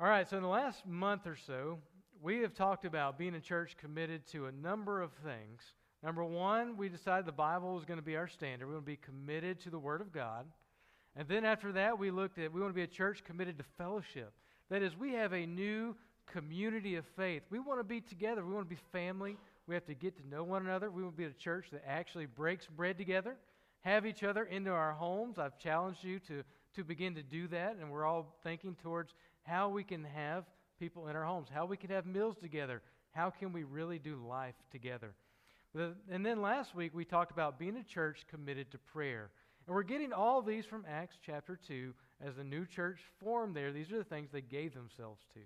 All 0.00 0.08
right, 0.08 0.26
so 0.26 0.38
in 0.38 0.42
the 0.42 0.48
last 0.48 0.86
month 0.86 1.26
or 1.26 1.36
so, 1.36 1.78
we 2.22 2.38
have 2.38 2.54
talked 2.54 2.86
about 2.86 3.18
being 3.18 3.34
a 3.34 3.40
church 3.40 3.76
committed 3.76 4.26
to 4.28 4.46
a 4.46 4.52
number 4.52 5.02
of 5.02 5.12
things. 5.22 5.60
Number 6.02 6.24
one, 6.24 6.78
we 6.78 6.88
decided 6.88 7.26
the 7.26 7.32
Bible 7.32 7.74
was 7.74 7.84
going 7.84 7.98
to 7.98 8.02
be 8.02 8.16
our 8.16 8.26
standard. 8.26 8.66
We 8.66 8.72
want 8.72 8.86
to 8.86 8.92
be 8.92 8.96
committed 8.96 9.60
to 9.60 9.68
the 9.68 9.78
Word 9.78 10.00
of 10.00 10.10
God. 10.10 10.46
And 11.16 11.28
then 11.28 11.44
after 11.44 11.70
that, 11.72 11.98
we 11.98 12.10
looked 12.10 12.38
at 12.38 12.50
we 12.50 12.62
want 12.62 12.72
to 12.72 12.74
be 12.76 12.82
a 12.82 12.86
church 12.86 13.22
committed 13.24 13.58
to 13.58 13.64
fellowship. 13.76 14.32
That 14.70 14.80
is, 14.80 14.96
we 14.96 15.12
have 15.12 15.34
a 15.34 15.44
new 15.44 15.94
community 16.24 16.96
of 16.96 17.04
faith. 17.14 17.42
We 17.50 17.58
want 17.58 17.78
to 17.78 17.84
be 17.84 18.00
together. 18.00 18.42
We 18.42 18.54
want 18.54 18.70
to 18.70 18.74
be 18.74 18.80
family. 18.92 19.36
We 19.66 19.74
have 19.74 19.84
to 19.84 19.94
get 19.94 20.16
to 20.16 20.26
know 20.26 20.44
one 20.44 20.64
another. 20.64 20.90
We 20.90 21.02
want 21.02 21.14
to 21.16 21.18
be 21.18 21.28
a 21.28 21.32
church 21.32 21.66
that 21.72 21.84
actually 21.86 22.24
breaks 22.24 22.66
bread 22.66 22.96
together, 22.96 23.36
have 23.82 24.06
each 24.06 24.24
other 24.24 24.44
into 24.44 24.70
our 24.70 24.92
homes. 24.92 25.38
I've 25.38 25.58
challenged 25.58 26.02
you 26.02 26.20
to, 26.20 26.42
to 26.76 26.84
begin 26.84 27.14
to 27.16 27.22
do 27.22 27.48
that, 27.48 27.76
and 27.78 27.90
we're 27.90 28.06
all 28.06 28.34
thinking 28.42 28.76
towards 28.82 29.12
how 29.42 29.68
we 29.68 29.84
can 29.84 30.04
have 30.04 30.44
people 30.78 31.08
in 31.08 31.16
our 31.16 31.24
homes, 31.24 31.48
how 31.52 31.66
we 31.66 31.76
can 31.76 31.90
have 31.90 32.06
meals 32.06 32.36
together, 32.40 32.82
how 33.12 33.30
can 33.30 33.52
we 33.52 33.64
really 33.64 33.98
do 33.98 34.16
life 34.16 34.54
together. 34.70 35.14
And 35.74 36.24
then 36.24 36.42
last 36.42 36.74
week 36.74 36.92
we 36.94 37.04
talked 37.04 37.30
about 37.30 37.58
being 37.58 37.76
a 37.76 37.84
church 37.84 38.24
committed 38.28 38.70
to 38.72 38.78
prayer. 38.78 39.30
And 39.66 39.74
we're 39.74 39.82
getting 39.82 40.12
all 40.12 40.42
these 40.42 40.64
from 40.64 40.84
Acts 40.88 41.16
chapter 41.24 41.58
2 41.68 41.94
as 42.24 42.36
the 42.36 42.44
new 42.44 42.66
church 42.66 42.98
formed 43.20 43.54
there. 43.54 43.72
These 43.72 43.92
are 43.92 43.98
the 43.98 44.04
things 44.04 44.30
they 44.32 44.40
gave 44.40 44.74
themselves 44.74 45.20
to. 45.34 45.40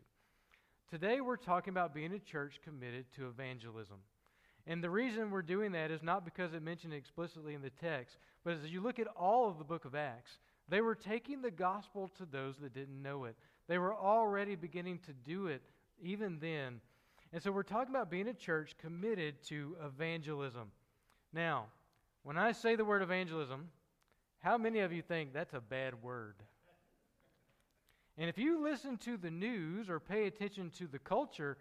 Today 0.90 1.20
we're 1.20 1.36
talking 1.36 1.72
about 1.72 1.94
being 1.94 2.12
a 2.12 2.18
church 2.18 2.60
committed 2.64 3.06
to 3.16 3.26
evangelism. 3.26 3.96
And 4.66 4.82
the 4.82 4.90
reason 4.90 5.30
we're 5.30 5.42
doing 5.42 5.72
that 5.72 5.90
is 5.90 6.02
not 6.02 6.24
because 6.24 6.54
it 6.54 6.62
mentioned 6.62 6.94
explicitly 6.94 7.54
in 7.54 7.60
the 7.60 7.70
text, 7.70 8.16
but 8.44 8.54
as 8.54 8.70
you 8.70 8.80
look 8.80 8.98
at 8.98 9.08
all 9.08 9.48
of 9.50 9.58
the 9.58 9.64
book 9.64 9.84
of 9.84 9.94
Acts, 9.94 10.38
they 10.68 10.80
were 10.80 10.94
taking 10.94 11.42
the 11.42 11.50
gospel 11.50 12.10
to 12.16 12.24
those 12.24 12.54
that 12.62 12.72
didn't 12.72 13.02
know 13.02 13.24
it. 13.24 13.36
They 13.68 13.78
were 13.78 13.94
already 13.94 14.56
beginning 14.56 15.00
to 15.06 15.12
do 15.12 15.46
it 15.46 15.62
even 16.02 16.38
then. 16.40 16.80
And 17.32 17.42
so 17.42 17.50
we're 17.50 17.62
talking 17.62 17.94
about 17.94 18.10
being 18.10 18.28
a 18.28 18.34
church 18.34 18.76
committed 18.78 19.42
to 19.48 19.76
evangelism. 19.84 20.70
Now, 21.32 21.66
when 22.22 22.38
I 22.38 22.52
say 22.52 22.76
the 22.76 22.84
word 22.84 23.02
evangelism, 23.02 23.68
how 24.38 24.56
many 24.58 24.80
of 24.80 24.92
you 24.92 25.02
think 25.02 25.32
that's 25.32 25.54
a 25.54 25.60
bad 25.60 26.02
word? 26.02 26.36
And 28.16 28.28
if 28.28 28.38
you 28.38 28.62
listen 28.62 28.96
to 28.98 29.16
the 29.16 29.30
news 29.30 29.90
or 29.90 29.98
pay 29.98 30.26
attention 30.26 30.70
to 30.78 30.86
the 30.86 30.98
culture, 30.98 31.58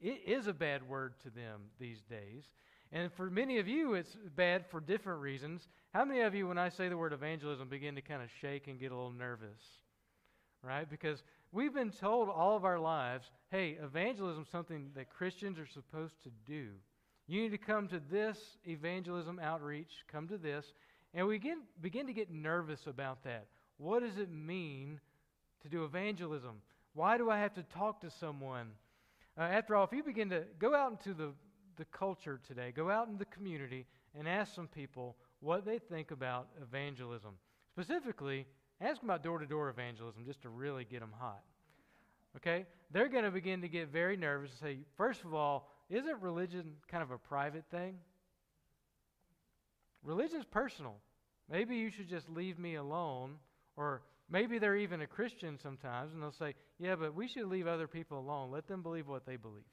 it 0.00 0.22
is 0.26 0.46
a 0.46 0.52
bad 0.52 0.88
word 0.88 1.14
to 1.24 1.30
them 1.30 1.62
these 1.78 2.02
days. 2.02 2.44
And 2.92 3.12
for 3.12 3.30
many 3.30 3.58
of 3.58 3.68
you, 3.68 3.94
it's 3.94 4.16
bad 4.36 4.66
for 4.66 4.80
different 4.80 5.20
reasons. 5.20 5.68
How 5.92 6.04
many 6.04 6.20
of 6.20 6.34
you, 6.34 6.46
when 6.46 6.58
I 6.58 6.68
say 6.68 6.88
the 6.88 6.96
word 6.96 7.12
evangelism, 7.12 7.68
begin 7.68 7.94
to 7.96 8.02
kind 8.02 8.22
of 8.22 8.28
shake 8.40 8.68
and 8.68 8.78
get 8.78 8.92
a 8.92 8.94
little 8.94 9.12
nervous? 9.12 9.60
Right? 10.62 10.88
Because 10.88 11.22
we've 11.52 11.74
been 11.74 11.90
told 11.90 12.28
all 12.28 12.56
of 12.56 12.64
our 12.64 12.78
lives 12.78 13.30
hey, 13.50 13.78
evangelism 13.82 14.42
is 14.42 14.48
something 14.48 14.90
that 14.94 15.10
Christians 15.10 15.58
are 15.58 15.66
supposed 15.66 16.22
to 16.22 16.30
do. 16.46 16.68
You 17.26 17.42
need 17.42 17.50
to 17.50 17.58
come 17.58 17.88
to 17.88 18.00
this 18.10 18.38
evangelism 18.66 19.40
outreach, 19.40 20.04
come 20.10 20.28
to 20.28 20.38
this, 20.38 20.72
and 21.14 21.26
we 21.26 21.38
begin, 21.38 21.58
begin 21.80 22.06
to 22.06 22.12
get 22.12 22.30
nervous 22.30 22.86
about 22.86 23.24
that. 23.24 23.46
What 23.78 24.02
does 24.02 24.18
it 24.18 24.30
mean 24.30 25.00
to 25.62 25.68
do 25.68 25.84
evangelism? 25.84 26.56
Why 26.94 27.18
do 27.18 27.30
I 27.30 27.38
have 27.38 27.54
to 27.54 27.62
talk 27.62 28.00
to 28.02 28.10
someone? 28.10 28.70
Uh, 29.38 29.42
after 29.42 29.74
all, 29.74 29.84
if 29.84 29.92
you 29.92 30.02
begin 30.02 30.30
to 30.30 30.44
go 30.58 30.74
out 30.74 30.92
into 30.92 31.14
the, 31.14 31.32
the 31.76 31.84
culture 31.86 32.40
today, 32.46 32.72
go 32.74 32.90
out 32.90 33.08
in 33.08 33.16
the 33.16 33.24
community 33.26 33.86
and 34.18 34.28
ask 34.28 34.54
some 34.54 34.68
people 34.68 35.16
what 35.40 35.64
they 35.64 35.78
think 35.78 36.10
about 36.10 36.48
evangelism. 36.60 37.34
Specifically, 37.72 38.46
Ask 38.80 39.00
them 39.00 39.10
about 39.10 39.22
door 39.22 39.38
to 39.38 39.46
door 39.46 39.68
evangelism 39.68 40.24
just 40.24 40.42
to 40.42 40.48
really 40.48 40.84
get 40.84 41.00
them 41.00 41.12
hot. 41.18 41.42
Okay? 42.36 42.66
They're 42.90 43.08
going 43.08 43.24
to 43.24 43.30
begin 43.30 43.60
to 43.62 43.68
get 43.68 43.88
very 43.88 44.16
nervous 44.16 44.50
and 44.52 44.60
say, 44.60 44.78
first 44.96 45.24
of 45.24 45.34
all, 45.34 45.68
isn't 45.90 46.22
religion 46.22 46.74
kind 46.88 47.02
of 47.02 47.10
a 47.10 47.18
private 47.18 47.64
thing? 47.70 47.96
Religion's 50.02 50.46
personal. 50.46 50.96
Maybe 51.50 51.76
you 51.76 51.90
should 51.90 52.08
just 52.08 52.30
leave 52.30 52.58
me 52.58 52.76
alone. 52.76 53.36
Or 53.76 54.02
maybe 54.30 54.58
they're 54.58 54.76
even 54.76 55.02
a 55.02 55.06
Christian 55.06 55.58
sometimes, 55.58 56.12
and 56.12 56.22
they'll 56.22 56.32
say, 56.32 56.54
yeah, 56.78 56.96
but 56.96 57.14
we 57.14 57.28
should 57.28 57.46
leave 57.46 57.66
other 57.66 57.86
people 57.86 58.18
alone. 58.18 58.50
Let 58.50 58.66
them 58.66 58.82
believe 58.82 59.08
what 59.08 59.26
they 59.26 59.36
believe. 59.36 59.64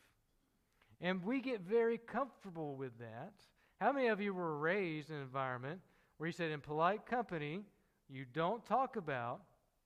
And 0.99 1.23
we 1.23 1.41
get 1.41 1.61
very 1.61 1.97
comfortable 1.97 2.75
with 2.75 2.97
that. 2.99 3.33
How 3.79 3.91
many 3.91 4.07
of 4.07 4.19
you 4.19 4.33
were 4.33 4.57
raised 4.57 5.11
in 5.11 5.17
an 5.17 5.21
environment 5.21 5.79
where 6.17 6.27
you 6.27 6.33
said, 6.33 6.51
in 6.51 6.59
polite 6.59 7.05
company, 7.05 7.61
you 8.09 8.25
don't 8.33 8.65
talk 8.65 8.95
about 8.95 9.41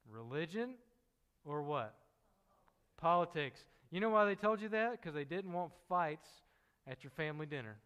religion 0.09 0.75
or 1.45 1.61
what? 1.63 1.95
Politics. 2.97 3.65
You 3.89 3.99
know 3.99 4.09
why 4.09 4.25
they 4.25 4.35
told 4.35 4.61
you 4.61 4.69
that? 4.69 4.91
Because 4.91 5.13
they 5.13 5.25
didn't 5.25 5.53
want 5.53 5.71
fights 5.89 6.27
at 6.87 7.03
your 7.03 7.11
family 7.11 7.45
dinner. 7.45 7.77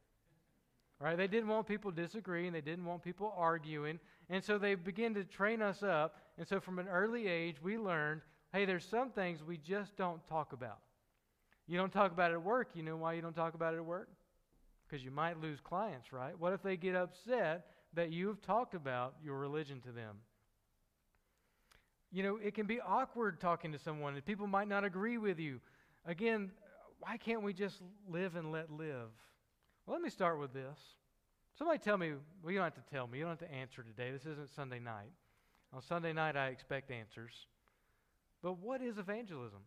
Right? 1.00 1.18
They 1.18 1.28
didn't 1.28 1.50
want 1.50 1.68
people 1.68 1.92
disagreeing. 1.92 2.54
They 2.54 2.62
didn't 2.62 2.86
want 2.86 3.04
people 3.04 3.34
arguing. 3.36 4.00
And 4.30 4.44
so 4.44 4.58
they 4.58 4.76
began 4.76 5.14
to 5.16 5.24
train 5.24 5.62
us 5.62 5.84
up. 5.84 6.16
And 6.38 6.48
so 6.48 6.60
from 6.60 6.80
an 6.80 6.88
early 6.88 7.28
age, 7.28 7.58
we 7.62 7.78
learned 7.78 8.22
hey, 8.54 8.64
there's 8.64 8.86
some 8.86 9.10
things 9.10 9.44
we 9.44 9.58
just 9.58 9.98
don't 9.98 10.26
talk 10.30 10.54
about. 10.54 10.78
You 11.68 11.78
don't 11.78 11.92
talk 11.92 12.14
about 12.14 12.32
it 12.32 12.36
at 12.36 12.44
work. 12.44 12.70
You 12.74 12.84
know 12.84 12.96
why 12.96 13.12
you 13.12 13.22
don't 13.22 13.36
talk 13.36 13.54
about 13.54 13.74
it 13.74 13.78
at 13.78 13.86
work? 13.86 14.08
Because 14.88 15.04
you 15.04 15.12
might 15.12 15.42
lose 15.42 15.60
clients, 15.60 16.14
right? 16.14 16.40
What 16.40 16.54
if 16.54 16.64
they 16.64 16.78
get 16.78 16.96
upset 16.96 17.66
that 17.96 18.12
you 18.12 18.28
have 18.28 18.42
talked 18.42 18.76
about 18.76 19.16
your 19.24 19.38
religion 19.38 19.82
to 19.82 19.92
them. 19.92 20.18
You 22.12 22.24
know, 22.24 22.40
it 22.42 22.54
can 22.54 22.66
be 22.66 22.80
awkward 22.80 23.42
talking 23.42 23.72
to 23.72 23.80
someone, 23.80 24.14
and 24.14 24.26
people 24.26 24.48
might 24.48 24.68
not 24.68 24.84
agree 24.84 25.18
with 25.18 25.40
you. 25.40 25.60
Again, 26.06 26.52
why 27.00 27.18
can't 27.18 27.42
we 27.42 27.54
just 27.54 27.82
live 28.10 28.36
and 28.36 28.52
let 28.52 28.72
live? 28.72 29.10
Well, 29.86 29.96
let 29.96 30.02
me 30.02 30.10
start 30.10 30.40
with 30.40 30.54
this. 30.54 30.78
Somebody 31.58 31.80
tell 31.80 31.98
me, 31.98 32.14
well, 32.44 32.52
you 32.52 32.60
don't 32.60 32.66
have 32.66 32.86
to 32.86 32.94
tell 32.94 33.08
me, 33.08 33.18
you 33.18 33.24
don't 33.26 33.40
have 33.40 33.50
to 33.50 33.54
answer 33.54 33.84
today. 33.84 34.12
This 34.12 34.26
isn't 34.26 34.54
Sunday 34.56 34.80
night. 34.80 35.12
On 35.74 35.82
Sunday 35.82 36.14
night, 36.14 36.36
I 36.36 36.48
expect 36.48 36.92
answers. 36.92 37.34
But 38.42 38.60
what 38.60 38.82
is 38.82 38.98
evangelism? 38.98 39.60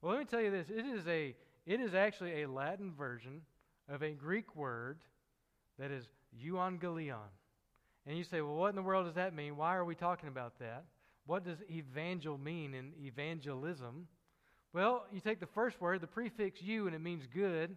Well, 0.00 0.12
let 0.12 0.20
me 0.20 0.26
tell 0.26 0.40
you 0.40 0.50
this. 0.50 0.68
It 0.70 0.86
is, 0.86 1.06
a, 1.06 1.34
it 1.66 1.80
is 1.80 1.94
actually 1.94 2.42
a 2.42 2.48
Latin 2.48 2.92
version 2.96 3.42
of 3.88 4.02
a 4.02 4.10
Greek 4.10 4.54
word 4.54 4.98
that 5.78 5.90
is 5.90 6.06
euangelion. 6.36 7.16
And 8.06 8.16
you 8.16 8.24
say, 8.24 8.40
well, 8.40 8.54
what 8.54 8.70
in 8.70 8.76
the 8.76 8.82
world 8.82 9.06
does 9.06 9.16
that 9.16 9.34
mean? 9.34 9.56
Why 9.56 9.76
are 9.76 9.84
we 9.84 9.94
talking 9.94 10.28
about 10.28 10.58
that? 10.60 10.84
What 11.26 11.44
does 11.44 11.58
evangel 11.70 12.38
mean 12.38 12.74
in 12.74 12.92
evangelism? 13.04 14.08
Well, 14.72 15.04
you 15.12 15.20
take 15.20 15.40
the 15.40 15.46
first 15.46 15.80
word, 15.80 16.00
the 16.00 16.06
prefix 16.06 16.62
you, 16.62 16.86
and 16.86 16.94
it 16.94 17.00
means 17.00 17.26
good. 17.32 17.76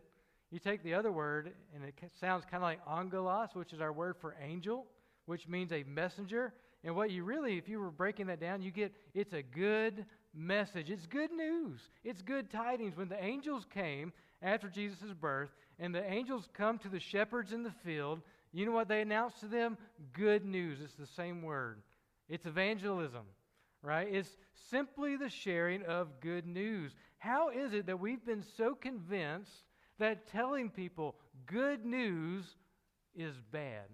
You 0.52 0.60
take 0.60 0.84
the 0.84 0.94
other 0.94 1.12
word, 1.12 1.54
and 1.76 1.84
it 1.84 1.94
sounds 2.20 2.44
kind 2.50 2.64
of 2.64 2.64
like 2.64 2.80
angelos, 2.90 3.50
which 3.54 3.74
is 3.74 3.82
our 3.82 3.94
word 3.94 4.16
for 4.20 4.36
angel, 4.42 4.86
which 5.26 5.48
means 5.48 5.72
a 5.72 5.84
messenger. 5.84 6.54
And 6.84 6.96
what 6.96 7.12
you 7.12 7.24
really, 7.24 7.58
if 7.58 7.70
you 7.70 7.80
were 7.80 7.92
breaking 7.92 8.28
that 8.28 8.40
down, 8.40 8.62
you 8.62 8.72
get 8.72 8.94
it's 9.14 9.34
a 9.34 9.44
good 9.44 10.06
message. 10.34 10.90
It's 10.90 11.06
good 11.06 11.32
news. 11.32 11.80
It's 12.04 12.22
good 12.22 12.50
tidings. 12.50 12.98
When 12.98 13.10
the 13.10 13.24
angels 13.24 13.66
came 13.74 14.12
after 14.42 14.68
Jesus' 14.68 15.14
birth, 15.20 15.50
and 15.80 15.94
the 15.94 16.10
angels 16.10 16.48
come 16.54 16.78
to 16.80 16.90
the 16.90 17.00
shepherds 17.00 17.54
in 17.54 17.64
the 17.64 17.74
field, 17.86 18.22
you 18.54 18.66
know 18.66 18.72
what 18.72 18.88
they 18.88 19.02
announced 19.02 19.40
to 19.42 19.48
them? 19.48 19.78
Good 20.14 20.46
news. 20.46 20.80
It's 20.84 20.96
the 20.96 21.08
same 21.08 21.42
word. 21.42 21.82
It's 22.28 22.46
evangelism, 22.46 23.26
right? 23.82 24.08
It's 24.10 24.38
simply 24.70 25.18
the 25.18 25.30
sharing 25.30 25.84
of 25.84 26.20
good 26.20 26.46
news. 26.46 26.94
How 27.18 27.50
is 27.50 27.74
it 27.74 27.86
that 27.86 28.00
we've 28.00 28.26
been 28.26 28.44
so 28.58 28.76
convinced 28.76 29.52
that 30.00 30.28
telling 30.32 30.70
people 30.70 31.16
good 31.46 31.86
news 31.86 32.46
is 33.16 33.36
bad? 33.52 33.86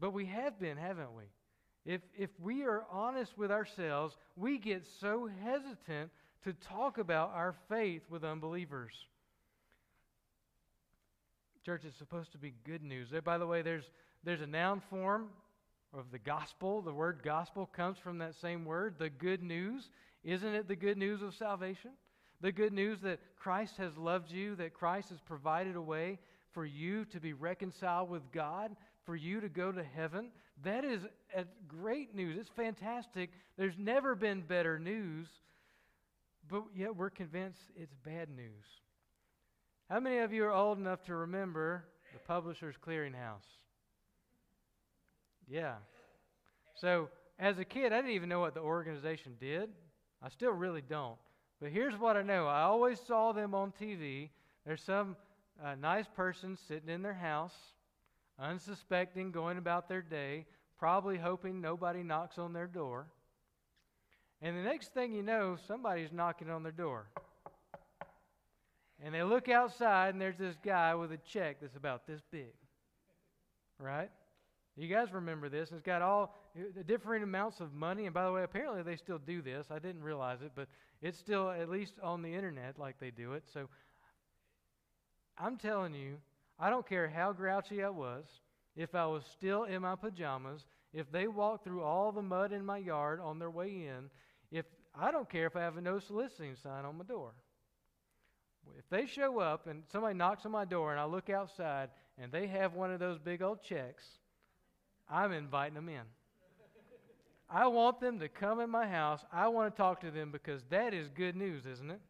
But 0.00 0.12
we 0.12 0.26
have 0.26 0.58
been, 0.58 0.76
haven't 0.76 1.14
we? 1.16 1.24
If, 1.84 2.00
if 2.16 2.30
we 2.40 2.64
are 2.64 2.84
honest 2.90 3.36
with 3.36 3.50
ourselves, 3.50 4.16
we 4.36 4.58
get 4.58 4.84
so 5.00 5.28
hesitant 5.42 6.10
to 6.44 6.52
talk 6.52 6.98
about 6.98 7.30
our 7.34 7.54
faith 7.68 8.02
with 8.08 8.24
unbelievers. 8.24 8.92
Church 11.64 11.84
is 11.84 11.94
supposed 11.94 12.32
to 12.32 12.38
be 12.38 12.52
good 12.64 12.82
news. 12.82 13.08
By 13.24 13.38
the 13.38 13.46
way, 13.46 13.62
there's, 13.62 13.90
there's 14.22 14.42
a 14.42 14.46
noun 14.46 14.82
form 14.90 15.28
of 15.96 16.10
the 16.12 16.18
gospel. 16.18 16.82
The 16.82 16.92
word 16.92 17.20
gospel 17.24 17.66
comes 17.66 17.96
from 17.96 18.18
that 18.18 18.34
same 18.34 18.64
word, 18.64 18.96
the 18.98 19.08
good 19.08 19.42
news. 19.42 19.88
Isn't 20.24 20.54
it 20.54 20.68
the 20.68 20.76
good 20.76 20.98
news 20.98 21.22
of 21.22 21.34
salvation? 21.34 21.92
The 22.42 22.52
good 22.52 22.74
news 22.74 22.98
that 23.02 23.20
Christ 23.36 23.78
has 23.78 23.96
loved 23.96 24.30
you, 24.30 24.56
that 24.56 24.74
Christ 24.74 25.08
has 25.08 25.20
provided 25.20 25.76
a 25.76 25.80
way 25.80 26.18
for 26.52 26.66
you 26.66 27.06
to 27.06 27.20
be 27.20 27.32
reconciled 27.32 28.10
with 28.10 28.30
God, 28.30 28.76
for 29.06 29.16
you 29.16 29.40
to 29.40 29.48
go 29.48 29.72
to 29.72 29.82
heaven. 29.82 30.28
That 30.64 30.84
is 30.84 31.00
great 31.66 32.14
news. 32.14 32.36
It's 32.38 32.50
fantastic. 32.50 33.30
There's 33.56 33.78
never 33.78 34.14
been 34.14 34.42
better 34.42 34.78
news, 34.78 35.28
but 36.48 36.64
yet 36.76 36.94
we're 36.94 37.10
convinced 37.10 37.60
it's 37.74 37.94
bad 38.04 38.28
news. 38.28 38.64
How 39.90 40.00
many 40.00 40.18
of 40.18 40.32
you 40.32 40.44
are 40.44 40.52
old 40.52 40.78
enough 40.78 41.02
to 41.04 41.14
remember 41.14 41.84
the 42.14 42.18
Publishers 42.20 42.74
Clearinghouse? 42.84 43.44
Yeah. 45.46 45.74
So, 46.74 47.10
as 47.38 47.58
a 47.58 47.66
kid, 47.66 47.92
I 47.92 47.96
didn't 47.96 48.12
even 48.12 48.30
know 48.30 48.40
what 48.40 48.54
the 48.54 48.60
organization 48.60 49.36
did. 49.38 49.68
I 50.22 50.30
still 50.30 50.52
really 50.52 50.80
don't. 50.80 51.18
But 51.60 51.70
here's 51.70 51.98
what 51.98 52.16
I 52.16 52.22
know 52.22 52.46
I 52.46 52.62
always 52.62 52.98
saw 52.98 53.32
them 53.32 53.54
on 53.54 53.72
TV. 53.78 54.30
There's 54.64 54.82
some 54.82 55.16
uh, 55.62 55.74
nice 55.74 56.06
person 56.16 56.56
sitting 56.66 56.88
in 56.88 57.02
their 57.02 57.12
house, 57.12 57.54
unsuspecting, 58.38 59.32
going 59.32 59.58
about 59.58 59.86
their 59.88 60.02
day, 60.02 60.46
probably 60.78 61.18
hoping 61.18 61.60
nobody 61.60 62.02
knocks 62.02 62.38
on 62.38 62.54
their 62.54 62.66
door. 62.66 63.06
And 64.40 64.56
the 64.56 64.62
next 64.62 64.94
thing 64.94 65.12
you 65.12 65.22
know, 65.22 65.58
somebody's 65.68 66.10
knocking 66.10 66.48
on 66.48 66.62
their 66.62 66.72
door. 66.72 67.08
And 69.02 69.14
they 69.14 69.22
look 69.22 69.48
outside, 69.48 70.10
and 70.10 70.20
there's 70.20 70.38
this 70.38 70.56
guy 70.64 70.94
with 70.94 71.12
a 71.12 71.18
check 71.18 71.60
that's 71.60 71.76
about 71.76 72.06
this 72.06 72.20
big. 72.30 72.54
Right? 73.78 74.10
You 74.76 74.88
guys 74.88 75.12
remember 75.12 75.48
this. 75.48 75.70
It's 75.72 75.82
got 75.82 76.02
all 76.02 76.36
the 76.74 76.82
different 76.82 77.24
amounts 77.24 77.60
of 77.60 77.72
money. 77.72 78.06
And 78.06 78.14
by 78.14 78.24
the 78.24 78.32
way, 78.32 78.42
apparently 78.42 78.82
they 78.82 78.96
still 78.96 79.18
do 79.18 79.42
this. 79.42 79.66
I 79.70 79.78
didn't 79.78 80.02
realize 80.02 80.42
it, 80.42 80.52
but 80.54 80.68
it's 81.00 81.18
still 81.18 81.50
at 81.50 81.68
least 81.68 81.94
on 82.02 82.22
the 82.22 82.32
internet 82.32 82.78
like 82.78 82.98
they 82.98 83.10
do 83.10 83.34
it. 83.34 83.44
So 83.52 83.68
I'm 85.38 85.56
telling 85.56 85.94
you, 85.94 86.16
I 86.58 86.70
don't 86.70 86.88
care 86.88 87.08
how 87.08 87.32
grouchy 87.32 87.82
I 87.82 87.88
was, 87.88 88.24
if 88.76 88.94
I 88.94 89.06
was 89.06 89.24
still 89.30 89.64
in 89.64 89.82
my 89.82 89.96
pajamas, 89.96 90.66
if 90.92 91.10
they 91.10 91.26
walked 91.26 91.64
through 91.64 91.82
all 91.82 92.12
the 92.12 92.22
mud 92.22 92.52
in 92.52 92.64
my 92.64 92.78
yard 92.78 93.20
on 93.20 93.38
their 93.38 93.50
way 93.50 93.68
in, 93.68 94.10
if 94.50 94.64
I 94.94 95.10
don't 95.10 95.28
care 95.28 95.46
if 95.46 95.56
I 95.56 95.60
have 95.60 95.76
a 95.76 95.80
no 95.80 95.98
soliciting 95.98 96.54
sign 96.56 96.84
on 96.84 96.98
my 96.98 97.04
door. 97.04 97.32
If 98.78 98.88
they 98.90 99.06
show 99.06 99.40
up 99.40 99.66
and 99.66 99.82
somebody 99.90 100.14
knocks 100.14 100.44
on 100.44 100.52
my 100.52 100.64
door 100.64 100.90
and 100.90 101.00
I 101.00 101.04
look 101.04 101.30
outside 101.30 101.90
and 102.18 102.30
they 102.30 102.46
have 102.46 102.74
one 102.74 102.90
of 102.92 103.00
those 103.00 103.18
big 103.18 103.42
old 103.42 103.62
checks, 103.62 104.04
I'm 105.08 105.32
inviting 105.32 105.74
them 105.74 105.88
in. 105.88 106.02
I 107.48 107.66
want 107.66 108.00
them 108.00 108.18
to 108.20 108.28
come 108.28 108.60
in 108.60 108.70
my 108.70 108.86
house. 108.86 109.24
I 109.32 109.48
want 109.48 109.74
to 109.74 109.76
talk 109.76 110.00
to 110.00 110.10
them 110.10 110.30
because 110.32 110.62
that 110.70 110.94
is 110.94 111.08
good 111.08 111.36
news, 111.36 111.66
isn't 111.66 111.90
it? 111.90 112.00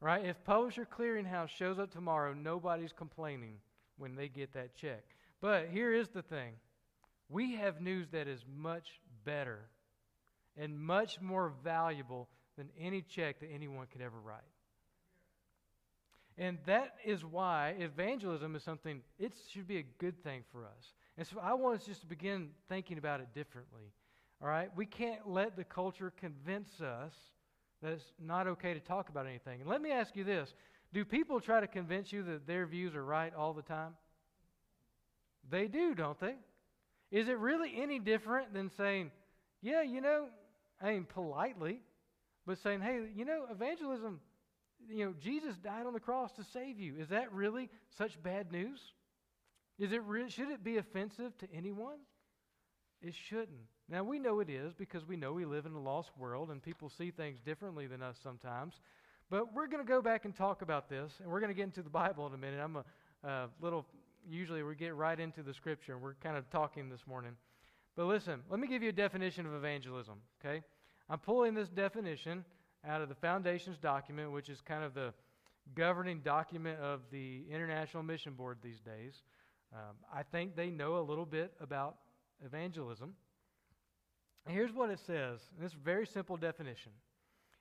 Right? 0.00 0.24
If 0.24 0.42
Publisher 0.44 0.86
Clearinghouse 0.86 1.48
shows 1.48 1.78
up 1.78 1.90
tomorrow, 1.90 2.32
nobody's 2.32 2.92
complaining 2.92 3.56
when 3.98 4.14
they 4.14 4.28
get 4.28 4.52
that 4.54 4.76
check. 4.76 5.04
But 5.40 5.68
here 5.68 5.92
is 5.92 6.08
the 6.08 6.22
thing 6.22 6.52
we 7.28 7.54
have 7.54 7.80
news 7.80 8.08
that 8.12 8.28
is 8.28 8.44
much 8.56 9.00
better 9.24 9.68
and 10.56 10.78
much 10.78 11.20
more 11.20 11.52
valuable 11.64 12.28
than 12.56 12.68
any 12.78 13.02
check 13.02 13.40
that 13.40 13.50
anyone 13.52 13.86
could 13.90 14.00
ever 14.00 14.18
write. 14.18 14.40
And 16.38 16.58
that 16.66 16.94
is 17.04 17.24
why 17.24 17.74
evangelism 17.78 18.54
is 18.56 18.62
something, 18.62 19.00
it 19.18 19.32
should 19.50 19.66
be 19.66 19.78
a 19.78 19.84
good 19.98 20.22
thing 20.22 20.42
for 20.52 20.66
us. 20.66 20.92
And 21.16 21.26
so 21.26 21.38
I 21.42 21.54
want 21.54 21.80
us 21.80 21.86
just 21.86 22.02
to 22.02 22.06
begin 22.06 22.50
thinking 22.68 22.98
about 22.98 23.20
it 23.20 23.28
differently. 23.34 23.92
All 24.42 24.48
right? 24.48 24.70
We 24.76 24.84
can't 24.84 25.28
let 25.28 25.56
the 25.56 25.64
culture 25.64 26.12
convince 26.20 26.80
us 26.80 27.14
that 27.82 27.92
it's 27.92 28.12
not 28.22 28.46
okay 28.46 28.74
to 28.74 28.80
talk 28.80 29.08
about 29.08 29.26
anything. 29.26 29.60
And 29.60 29.70
let 29.70 29.80
me 29.80 29.92
ask 29.92 30.14
you 30.14 30.24
this 30.24 30.54
Do 30.92 31.04
people 31.04 31.40
try 31.40 31.60
to 31.60 31.66
convince 31.66 32.12
you 32.12 32.22
that 32.24 32.46
their 32.46 32.66
views 32.66 32.94
are 32.94 33.04
right 33.04 33.32
all 33.34 33.54
the 33.54 33.62
time? 33.62 33.94
They 35.50 35.68
do, 35.68 35.94
don't 35.94 36.18
they? 36.20 36.34
Is 37.10 37.28
it 37.28 37.38
really 37.38 37.72
any 37.80 37.98
different 37.98 38.52
than 38.52 38.70
saying, 38.76 39.10
yeah, 39.62 39.82
you 39.82 40.00
know, 40.00 40.26
I 40.82 40.92
mean, 40.92 41.04
politely, 41.04 41.80
but 42.46 42.58
saying, 42.58 42.80
hey, 42.80 43.02
you 43.14 43.24
know, 43.24 43.46
evangelism, 43.50 44.20
you 44.90 45.04
know, 45.04 45.14
Jesus 45.20 45.56
died 45.56 45.86
on 45.86 45.92
the 45.92 46.00
cross 46.00 46.32
to 46.32 46.44
save 46.44 46.78
you. 46.78 46.96
Is 46.98 47.08
that 47.08 47.32
really 47.32 47.70
such 47.96 48.22
bad 48.22 48.52
news? 48.52 48.80
Is 49.78 49.92
it 49.92 50.02
re- 50.04 50.30
should 50.30 50.50
it 50.50 50.64
be 50.64 50.78
offensive 50.78 51.36
to 51.38 51.46
anyone? 51.54 51.98
It 53.02 53.14
shouldn't. 53.28 53.68
Now, 53.88 54.02
we 54.02 54.18
know 54.18 54.40
it 54.40 54.50
is 54.50 54.72
because 54.74 55.06
we 55.06 55.16
know 55.16 55.32
we 55.32 55.44
live 55.44 55.66
in 55.66 55.72
a 55.72 55.80
lost 55.80 56.10
world 56.18 56.50
and 56.50 56.62
people 56.62 56.88
see 56.88 57.10
things 57.10 57.38
differently 57.40 57.86
than 57.86 58.02
us 58.02 58.16
sometimes. 58.22 58.80
But 59.30 59.52
we're 59.54 59.66
going 59.66 59.84
to 59.84 59.88
go 59.88 60.00
back 60.00 60.24
and 60.24 60.34
talk 60.34 60.62
about 60.62 60.88
this, 60.88 61.12
and 61.20 61.30
we're 61.30 61.40
going 61.40 61.50
to 61.50 61.54
get 61.54 61.64
into 61.64 61.82
the 61.82 61.90
Bible 61.90 62.26
in 62.26 62.34
a 62.34 62.38
minute. 62.38 62.60
I'm 62.62 62.76
a, 62.76 62.84
a 63.24 63.48
little, 63.60 63.84
usually 64.28 64.62
we 64.62 64.74
get 64.76 64.94
right 64.94 65.18
into 65.18 65.42
the 65.42 65.52
scripture, 65.52 65.94
and 65.94 66.02
we're 66.02 66.14
kind 66.14 66.36
of 66.36 66.48
talking 66.50 66.88
this 66.88 67.06
morning. 67.06 67.32
But 67.96 68.06
listen, 68.06 68.42
let 68.50 68.60
me 68.60 68.68
give 68.68 68.82
you 68.82 68.90
a 68.90 68.92
definition 68.92 69.46
of 69.46 69.54
evangelism, 69.54 70.18
okay? 70.40 70.62
I'm 71.08 71.18
pulling 71.18 71.54
this 71.54 71.68
definition 71.68 72.44
out 72.86 73.02
of 73.02 73.08
the 73.08 73.14
Foundations 73.14 73.78
document, 73.78 74.32
which 74.32 74.48
is 74.48 74.60
kind 74.60 74.84
of 74.84 74.94
the 74.94 75.12
governing 75.74 76.20
document 76.20 76.78
of 76.80 77.00
the 77.10 77.42
International 77.50 78.02
Mission 78.02 78.34
Board 78.34 78.58
these 78.62 78.80
days. 78.80 79.22
Um, 79.74 79.96
I 80.14 80.22
think 80.22 80.54
they 80.54 80.70
know 80.70 80.98
a 80.98 81.02
little 81.02 81.26
bit 81.26 81.52
about 81.60 81.96
evangelism. 82.44 83.14
Here's 84.48 84.72
what 84.72 84.90
it 84.90 85.00
says, 85.00 85.40
in 85.56 85.62
this 85.62 85.72
very 85.72 86.06
simple 86.06 86.36
definition. 86.36 86.92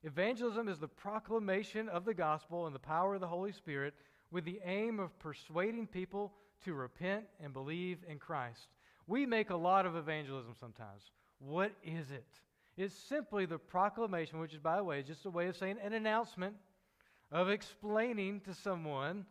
Evangelism 0.03 0.67
is 0.67 0.77
the 0.77 0.87
proclamation 0.87 1.89
of 1.89 2.05
the 2.05 2.13
gospel 2.13 2.67
and 2.67 2.75
the 2.75 2.79
power 2.79 3.15
of 3.15 3.21
the 3.21 3.27
Holy 3.27 3.51
Spirit 3.51 3.95
with 4.31 4.45
the 4.45 4.59
aim 4.63 4.99
of 4.99 5.17
persuading 5.17 5.87
people 5.87 6.31
to 6.63 6.75
repent 6.75 7.25
and 7.43 7.53
believe 7.53 7.99
in 8.07 8.19
Christ. 8.19 8.67
We 9.07 9.25
make 9.25 9.49
a 9.49 9.55
lot 9.55 9.87
of 9.87 9.95
evangelism 9.95 10.53
sometimes. 10.59 11.01
What 11.39 11.71
is 11.83 12.11
it? 12.11 12.27
It's 12.77 12.93
simply 12.93 13.45
the 13.45 13.57
proclamation, 13.57 14.39
which 14.39 14.53
is, 14.53 14.59
by 14.59 14.77
the 14.77 14.83
way, 14.83 15.01
just 15.01 15.25
a 15.25 15.29
way 15.29 15.47
of 15.47 15.55
saying 15.55 15.77
an 15.83 15.93
announcement 15.93 16.55
of 17.31 17.49
explaining 17.49 18.41
to 18.41 18.53
someone 18.53 19.25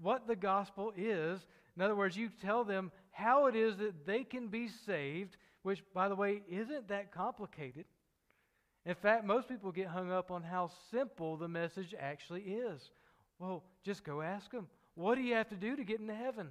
what 0.00 0.26
the 0.26 0.36
gospel 0.36 0.92
is. 0.96 1.46
In 1.76 1.82
other 1.82 1.96
words, 1.96 2.16
you 2.16 2.28
tell 2.42 2.64
them 2.64 2.92
how 3.10 3.46
it 3.46 3.56
is 3.56 3.76
that 3.78 4.06
they 4.06 4.24
can 4.24 4.48
be 4.48 4.68
saved 4.68 5.36
which, 5.62 5.82
by 5.92 6.08
the 6.08 6.16
way, 6.16 6.42
isn't 6.48 6.88
that 6.88 7.12
complicated. 7.12 7.84
In 8.86 8.94
fact, 8.94 9.24
most 9.24 9.48
people 9.48 9.72
get 9.72 9.88
hung 9.88 10.10
up 10.10 10.30
on 10.30 10.42
how 10.42 10.70
simple 10.90 11.36
the 11.36 11.48
message 11.48 11.94
actually 11.98 12.42
is. 12.42 12.90
Well, 13.38 13.64
just 13.84 14.04
go 14.04 14.22
ask 14.22 14.50
them, 14.50 14.68
what 14.94 15.16
do 15.16 15.22
you 15.22 15.34
have 15.34 15.48
to 15.48 15.56
do 15.56 15.76
to 15.76 15.84
get 15.84 16.00
into 16.00 16.14
heaven? 16.14 16.48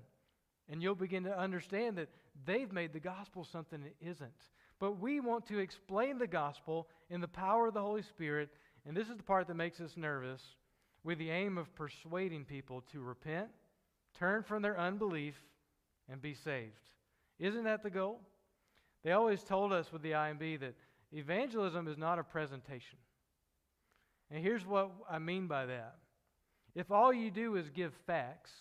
And 0.70 0.84
you'll 0.84 0.96
begin 0.96 1.24
to 1.24 1.38
understand 1.38 1.98
that 1.98 2.10
they've 2.46 2.72
made 2.72 2.94
the 2.94 3.00
gospel 3.00 3.44
something 3.44 3.82
it 3.84 3.96
isn't. 4.00 4.32
But 4.80 5.00
we 5.00 5.20
want 5.20 5.46
to 5.48 5.60
explain 5.60 6.18
the 6.18 6.28
gospel 6.28 6.88
in 7.10 7.22
the 7.22 7.28
power 7.28 7.68
of 7.68 7.74
the 7.74 7.82
Holy 7.82 8.02
Spirit, 8.02 8.50
and 8.86 8.96
this 8.96 9.10
is 9.10 9.18
the 9.18 9.24
part 9.24 9.48
that 9.48 9.56
makes 9.56 9.82
us 9.82 9.98
nervous, 9.98 10.42
with 11.04 11.18
the 11.18 11.30
aim 11.30 11.58
of 11.58 11.74
persuading 11.76 12.46
people 12.46 12.84
to 12.92 13.02
repent, 13.02 13.50
turn 14.18 14.44
from 14.44 14.62
their 14.62 14.80
unbelief, 14.80 15.36
and 16.10 16.22
be 16.22 16.34
saved. 16.34 16.90
Isn't 17.40 17.66
that 17.66 17.84
the 17.84 17.90
goal? 17.90 18.22
They 19.04 19.12
always 19.12 19.44
told 19.44 19.72
us 19.72 19.92
with 19.92 20.02
the 20.02 20.12
IMB 20.12 20.60
that 20.62 20.76
evangelism 21.14 21.88
is 21.88 21.98
not 21.98 22.20
a 22.20 22.24
presentation. 22.24 22.98
And 24.32 24.44
here's 24.44 24.66
what 24.66 24.92
I 25.10 25.20
mean 25.20 25.48
by 25.48 25.66
that. 25.66 25.96
If 26.76 26.92
all 26.92 27.14
you 27.14 27.32
do 27.32 27.56
is 27.56 27.70
give 27.70 27.94
facts, 28.06 28.52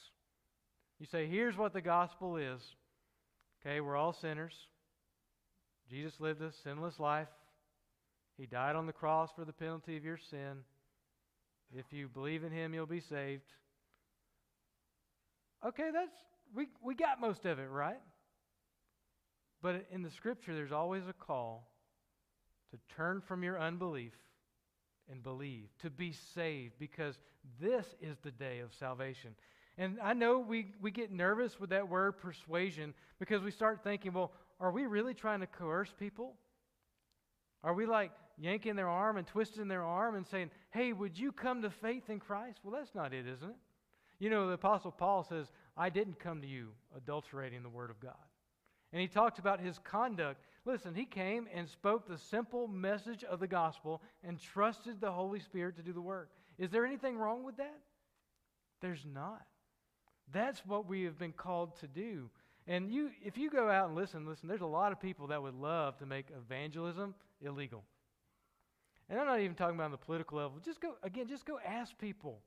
you 0.98 1.06
say, 1.06 1.26
here's 1.26 1.56
what 1.56 1.72
the 1.72 1.80
gospel 1.80 2.36
is. 2.36 2.60
Okay, 3.60 3.80
we're 3.80 3.96
all 3.96 4.12
sinners. 4.12 4.54
Jesus 5.88 6.20
lived 6.20 6.42
a 6.42 6.52
sinless 6.52 6.98
life. 6.98 7.28
He 8.36 8.46
died 8.46 8.76
on 8.76 8.86
the 8.86 8.92
cross 8.92 9.30
for 9.34 9.44
the 9.44 9.52
penalty 9.52 9.96
of 9.96 10.04
your 10.04 10.18
sin. 10.30 10.58
If 11.72 11.92
you 11.92 12.08
believe 12.08 12.44
in 12.44 12.52
him, 12.52 12.72
you'll 12.72 12.86
be 12.86 13.00
saved. 13.00 13.42
Okay, 15.66 15.90
that's 15.92 16.14
we 16.54 16.68
we 16.82 16.94
got 16.94 17.20
most 17.20 17.44
of 17.44 17.58
it, 17.58 17.68
right? 17.68 18.00
But 19.60 19.86
in 19.90 20.02
the 20.02 20.10
scripture, 20.10 20.54
there's 20.54 20.72
always 20.72 21.02
a 21.08 21.12
call 21.12 21.68
to 22.70 22.78
turn 22.94 23.20
from 23.20 23.42
your 23.42 23.60
unbelief 23.60 24.14
and 25.10 25.22
believe, 25.22 25.68
to 25.80 25.90
be 25.90 26.12
saved, 26.34 26.74
because 26.78 27.18
this 27.60 27.86
is 28.00 28.18
the 28.22 28.30
day 28.30 28.60
of 28.60 28.72
salvation. 28.74 29.34
And 29.78 29.98
I 30.02 30.12
know 30.12 30.38
we, 30.38 30.72
we 30.82 30.90
get 30.90 31.12
nervous 31.12 31.58
with 31.58 31.70
that 31.70 31.88
word 31.88 32.18
persuasion 32.18 32.94
because 33.18 33.42
we 33.42 33.50
start 33.50 33.82
thinking, 33.84 34.12
well, 34.12 34.32
are 34.60 34.70
we 34.70 34.86
really 34.86 35.14
trying 35.14 35.40
to 35.40 35.46
coerce 35.46 35.92
people? 35.98 36.34
Are 37.62 37.74
we 37.74 37.86
like 37.86 38.12
yanking 38.38 38.76
their 38.76 38.88
arm 38.88 39.16
and 39.16 39.26
twisting 39.26 39.68
their 39.68 39.84
arm 39.84 40.14
and 40.14 40.26
saying, 40.26 40.50
hey, 40.70 40.92
would 40.92 41.18
you 41.18 41.32
come 41.32 41.62
to 41.62 41.70
faith 41.70 42.08
in 42.08 42.20
Christ? 42.20 42.60
Well, 42.62 42.74
that's 42.78 42.94
not 42.94 43.12
it, 43.12 43.26
isn't 43.26 43.48
it? 43.48 43.56
You 44.18 44.30
know, 44.30 44.46
the 44.46 44.54
Apostle 44.54 44.90
Paul 44.90 45.22
says, 45.22 45.52
I 45.76 45.90
didn't 45.90 46.18
come 46.18 46.40
to 46.40 46.48
you 46.48 46.68
adulterating 46.96 47.62
the 47.62 47.68
Word 47.68 47.90
of 47.90 48.00
God. 48.00 48.14
And 48.92 49.00
he 49.00 49.06
talks 49.06 49.38
about 49.38 49.60
his 49.60 49.78
conduct. 49.78 50.42
Listen, 50.64 50.94
he 50.94 51.04
came 51.04 51.46
and 51.54 51.68
spoke 51.68 52.08
the 52.08 52.18
simple 52.18 52.66
message 52.66 53.22
of 53.22 53.38
the 53.38 53.46
gospel 53.46 54.02
and 54.24 54.40
trusted 54.40 55.00
the 55.00 55.12
Holy 55.12 55.40
Spirit 55.40 55.76
to 55.76 55.82
do 55.82 55.92
the 55.92 56.00
work. 56.00 56.30
Is 56.58 56.70
there 56.70 56.86
anything 56.86 57.18
wrong 57.18 57.44
with 57.44 57.58
that? 57.58 57.80
There's 58.80 59.04
not. 59.12 59.46
That's 60.32 60.64
what 60.66 60.88
we 60.88 61.04
have 61.04 61.18
been 61.18 61.32
called 61.32 61.78
to 61.80 61.86
do. 61.86 62.30
And 62.68 62.92
you, 62.92 63.10
if 63.24 63.38
you 63.38 63.50
go 63.50 63.70
out 63.70 63.88
and 63.88 63.96
listen, 63.96 64.26
listen, 64.26 64.46
there's 64.46 64.60
a 64.60 64.66
lot 64.66 64.92
of 64.92 65.00
people 65.00 65.28
that 65.28 65.42
would 65.42 65.54
love 65.54 65.96
to 65.98 66.06
make 66.06 66.26
evangelism 66.36 67.14
illegal. 67.40 67.82
And 69.08 69.18
I'm 69.18 69.26
not 69.26 69.40
even 69.40 69.56
talking 69.56 69.74
about 69.74 69.86
on 69.86 69.90
the 69.90 69.96
political 69.96 70.36
level. 70.36 70.58
Just 70.62 70.80
go, 70.82 70.92
again, 71.02 71.26
just 71.26 71.46
go 71.46 71.58
ask 71.66 71.96
people 71.98 72.40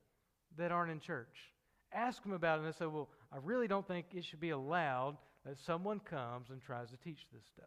that 0.58 0.72
aren't 0.72 0.92
in 0.92 1.00
church. 1.00 1.52
Ask 1.92 2.22
them 2.22 2.34
about 2.34 2.60
it, 2.60 2.64
and 2.64 2.72
they 2.72 2.78
say, 2.78 2.86
well, 2.86 3.10
I 3.34 3.38
really 3.42 3.68
don't 3.68 3.86
think 3.88 4.06
it 4.14 4.24
should 4.24 4.40
be 4.40 4.52
allowed 4.52 5.18
that 5.44 5.58
someone 5.60 6.00
comes 6.00 6.52
and 6.52 6.62
tries 6.62 6.92
to 6.92 6.98
teach 6.98 7.26
this 7.34 7.44
stuff. 7.52 7.66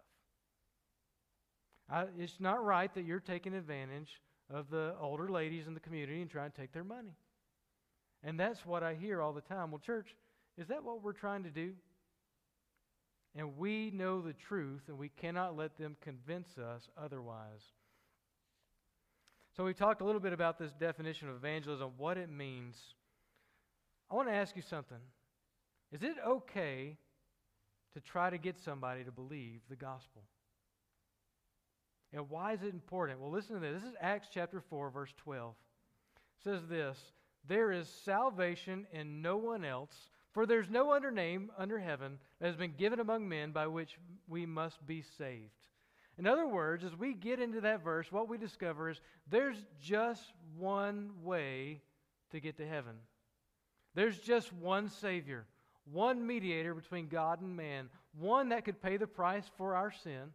I, 1.90 2.04
it's 2.16 2.38
not 2.38 2.64
right 2.64 2.94
that 2.94 3.04
you're 3.04 3.18
taking 3.18 3.52
advantage 3.52 4.23
of 4.49 4.70
the 4.70 4.94
older 5.00 5.28
ladies 5.28 5.66
in 5.66 5.75
the 5.75 5.80
community 5.80 6.23
and 6.23 6.30
trying 6.30 6.52
to 6.52 6.56
take 6.56 6.73
their 6.73 6.84
money. 6.84 7.16
And 8.23 8.38
that's 8.38 8.64
what 8.64 8.84
I 8.84 8.94
hear 8.94 9.20
all 9.20 9.32
the 9.32 9.40
time. 9.40 9.73
Well, 9.73 9.80
church, 9.80 10.14
is 10.56 10.68
that 10.68 10.84
what 10.84 11.02
we're 11.02 11.12
trying 11.12 11.42
to 11.42 11.50
do? 11.50 11.73
And 13.36 13.56
we 13.56 13.90
know 13.90 14.20
the 14.20 14.32
truth, 14.32 14.82
and 14.88 14.96
we 14.96 15.08
cannot 15.08 15.56
let 15.56 15.76
them 15.76 15.96
convince 16.00 16.56
us 16.56 16.88
otherwise. 16.96 17.62
So, 19.56 19.64
we 19.64 19.74
talked 19.74 20.00
a 20.00 20.04
little 20.04 20.20
bit 20.20 20.32
about 20.32 20.58
this 20.58 20.72
definition 20.72 21.28
of 21.28 21.36
evangelism, 21.36 21.92
what 21.96 22.16
it 22.16 22.28
means. 22.28 22.76
I 24.10 24.14
want 24.14 24.28
to 24.28 24.34
ask 24.34 24.54
you 24.56 24.62
something. 24.62 24.98
Is 25.92 26.02
it 26.02 26.16
okay 26.26 26.96
to 27.94 28.00
try 28.00 28.30
to 28.30 28.38
get 28.38 28.58
somebody 28.58 29.04
to 29.04 29.12
believe 29.12 29.60
the 29.68 29.76
gospel? 29.76 30.22
And 32.12 32.30
why 32.30 32.52
is 32.52 32.62
it 32.62 32.72
important? 32.72 33.20
Well, 33.20 33.30
listen 33.30 33.54
to 33.54 33.60
this. 33.60 33.82
This 33.82 33.90
is 33.90 33.96
Acts 34.00 34.28
chapter 34.32 34.60
4, 34.60 34.90
verse 34.90 35.12
12. 35.16 35.52
It 35.52 36.44
says 36.44 36.60
this 36.68 36.98
There 37.48 37.72
is 37.72 37.88
salvation 38.04 38.86
in 38.92 39.20
no 39.20 39.36
one 39.36 39.64
else, 39.64 40.10
for 40.34 40.44
there's 40.44 40.68
no 40.68 40.90
other 40.90 41.10
name 41.10 41.50
under 41.56 41.78
heaven 41.78 42.18
that 42.38 42.48
has 42.48 42.56
been 42.56 42.74
given 42.76 43.00
among 43.00 43.26
men 43.26 43.52
by 43.52 43.66
which 43.66 43.96
we 44.28 44.44
must 44.44 44.86
be 44.86 45.02
saved. 45.16 45.50
In 46.18 46.26
other 46.26 46.46
words, 46.46 46.84
as 46.84 46.94
we 46.94 47.14
get 47.14 47.40
into 47.40 47.62
that 47.62 47.82
verse, 47.82 48.12
what 48.12 48.28
we 48.28 48.36
discover 48.36 48.90
is 48.90 49.00
there's 49.30 49.64
just 49.80 50.22
one 50.58 51.10
way 51.22 51.80
to 52.30 52.40
get 52.40 52.58
to 52.58 52.66
heaven. 52.66 52.96
There's 53.94 54.18
just 54.18 54.52
one 54.52 54.90
Savior, 54.90 55.46
one 55.90 56.26
mediator 56.26 56.74
between 56.74 57.08
God 57.08 57.40
and 57.40 57.56
man, 57.56 57.88
one 58.18 58.50
that 58.50 58.66
could 58.66 58.82
pay 58.82 58.98
the 58.98 59.06
price 59.06 59.50
for 59.56 59.74
our 59.74 59.90
sin 59.90 60.32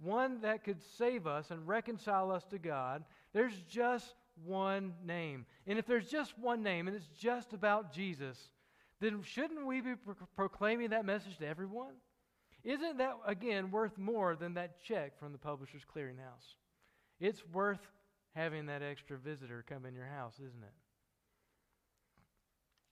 one 0.00 0.40
that 0.42 0.64
could 0.64 0.80
save 0.96 1.26
us 1.26 1.50
and 1.50 1.66
reconcile 1.66 2.30
us 2.30 2.44
to 2.46 2.58
God, 2.58 3.04
there's 3.32 3.60
just 3.68 4.14
one 4.44 4.94
name. 5.04 5.46
And 5.66 5.78
if 5.78 5.86
there's 5.86 6.08
just 6.08 6.38
one 6.38 6.62
name 6.62 6.86
and 6.86 6.96
it's 6.96 7.08
just 7.18 7.52
about 7.52 7.92
Jesus, 7.92 8.50
then 9.00 9.22
shouldn't 9.22 9.66
we 9.66 9.80
be 9.80 9.94
pro- 9.94 10.14
proclaiming 10.36 10.90
that 10.90 11.04
message 11.04 11.38
to 11.38 11.46
everyone? 11.46 11.94
Isn't 12.64 12.98
that, 12.98 13.16
again, 13.26 13.70
worth 13.70 13.96
more 13.96 14.36
than 14.36 14.54
that 14.54 14.82
check 14.82 15.18
from 15.18 15.32
the 15.32 15.38
Publishers 15.38 15.82
Clearinghouse? 15.94 16.56
It's 17.20 17.42
worth 17.52 17.80
having 18.34 18.66
that 18.66 18.82
extra 18.82 19.16
visitor 19.16 19.64
come 19.68 19.86
in 19.86 19.94
your 19.94 20.06
house, 20.06 20.34
isn't 20.34 20.62
it? 20.62 20.74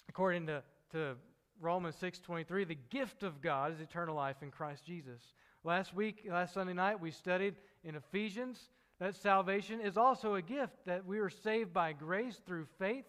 According 0.08 0.46
to, 0.46 0.62
to 0.92 1.16
Romans 1.60 1.96
6.23, 2.00 2.68
the 2.68 2.78
gift 2.90 3.22
of 3.22 3.40
God 3.40 3.72
is 3.72 3.80
eternal 3.80 4.14
life 4.14 4.36
in 4.42 4.50
Christ 4.50 4.84
Jesus. 4.84 5.20
Last 5.64 5.94
week, 5.94 6.24
last 6.28 6.54
Sunday 6.54 6.72
night, 6.72 7.00
we 7.00 7.10
studied 7.10 7.56
in 7.84 7.96
Ephesians 7.96 8.70
that 8.98 9.14
salvation 9.14 9.80
is 9.80 9.96
also 9.96 10.34
a 10.34 10.42
gift, 10.42 10.84
that 10.86 11.04
we 11.04 11.18
are 11.18 11.28
saved 11.28 11.72
by 11.72 11.92
grace 11.92 12.40
through 12.46 12.66
faith. 12.78 13.04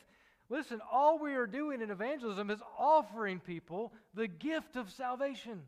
Listen, 0.49 0.79
all 0.91 1.19
we 1.19 1.35
are 1.35 1.47
doing 1.47 1.81
in 1.81 1.91
evangelism 1.91 2.49
is 2.49 2.61
offering 2.77 3.39
people 3.39 3.91
the 4.13 4.27
gift 4.27 4.75
of 4.75 4.89
salvation. 4.91 5.63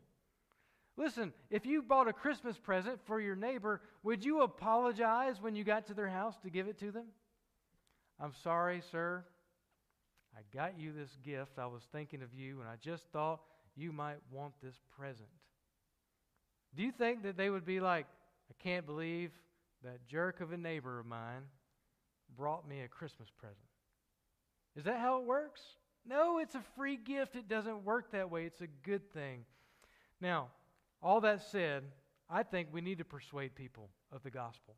Listen, 0.96 1.32
if 1.50 1.66
you 1.66 1.82
bought 1.82 2.08
a 2.08 2.12
Christmas 2.12 2.58
present 2.58 2.98
for 3.06 3.20
your 3.20 3.36
neighbor, 3.36 3.80
would 4.02 4.24
you 4.24 4.42
apologize 4.42 5.40
when 5.40 5.54
you 5.54 5.64
got 5.64 5.86
to 5.86 5.94
their 5.94 6.08
house 6.08 6.34
to 6.42 6.50
give 6.50 6.66
it 6.66 6.78
to 6.80 6.90
them? 6.90 7.06
I'm 8.18 8.32
sorry, 8.42 8.82
sir. 8.90 9.24
I 10.36 10.40
got 10.54 10.78
you 10.78 10.92
this 10.92 11.16
gift. 11.24 11.58
I 11.58 11.66
was 11.66 11.82
thinking 11.92 12.22
of 12.22 12.34
you, 12.34 12.60
and 12.60 12.68
I 12.68 12.76
just 12.80 13.04
thought 13.12 13.40
you 13.76 13.92
might 13.92 14.18
want 14.30 14.54
this 14.62 14.76
present. 14.96 15.28
Do 16.76 16.82
you 16.82 16.92
think 16.92 17.22
that 17.22 17.36
they 17.36 17.50
would 17.50 17.64
be 17.64 17.80
like, 17.80 18.06
I 18.50 18.62
can't 18.62 18.86
believe 18.86 19.32
that 19.82 20.06
jerk 20.06 20.40
of 20.40 20.52
a 20.52 20.56
neighbor 20.56 21.00
of 21.00 21.06
mine 21.06 21.42
brought 22.36 22.68
me 22.68 22.82
a 22.82 22.88
Christmas 22.88 23.28
present? 23.38 23.69
Is 24.76 24.84
that 24.84 24.98
how 24.98 25.18
it 25.20 25.24
works? 25.24 25.60
No, 26.06 26.38
it's 26.38 26.54
a 26.54 26.62
free 26.76 26.96
gift. 26.96 27.36
It 27.36 27.48
doesn't 27.48 27.84
work 27.84 28.12
that 28.12 28.30
way. 28.30 28.44
It's 28.44 28.60
a 28.60 28.66
good 28.82 29.12
thing. 29.12 29.44
Now, 30.20 30.48
all 31.02 31.20
that 31.22 31.42
said, 31.42 31.84
I 32.28 32.42
think 32.42 32.68
we 32.72 32.80
need 32.80 32.98
to 32.98 33.04
persuade 33.04 33.54
people 33.54 33.90
of 34.12 34.22
the 34.22 34.30
gospel. 34.30 34.76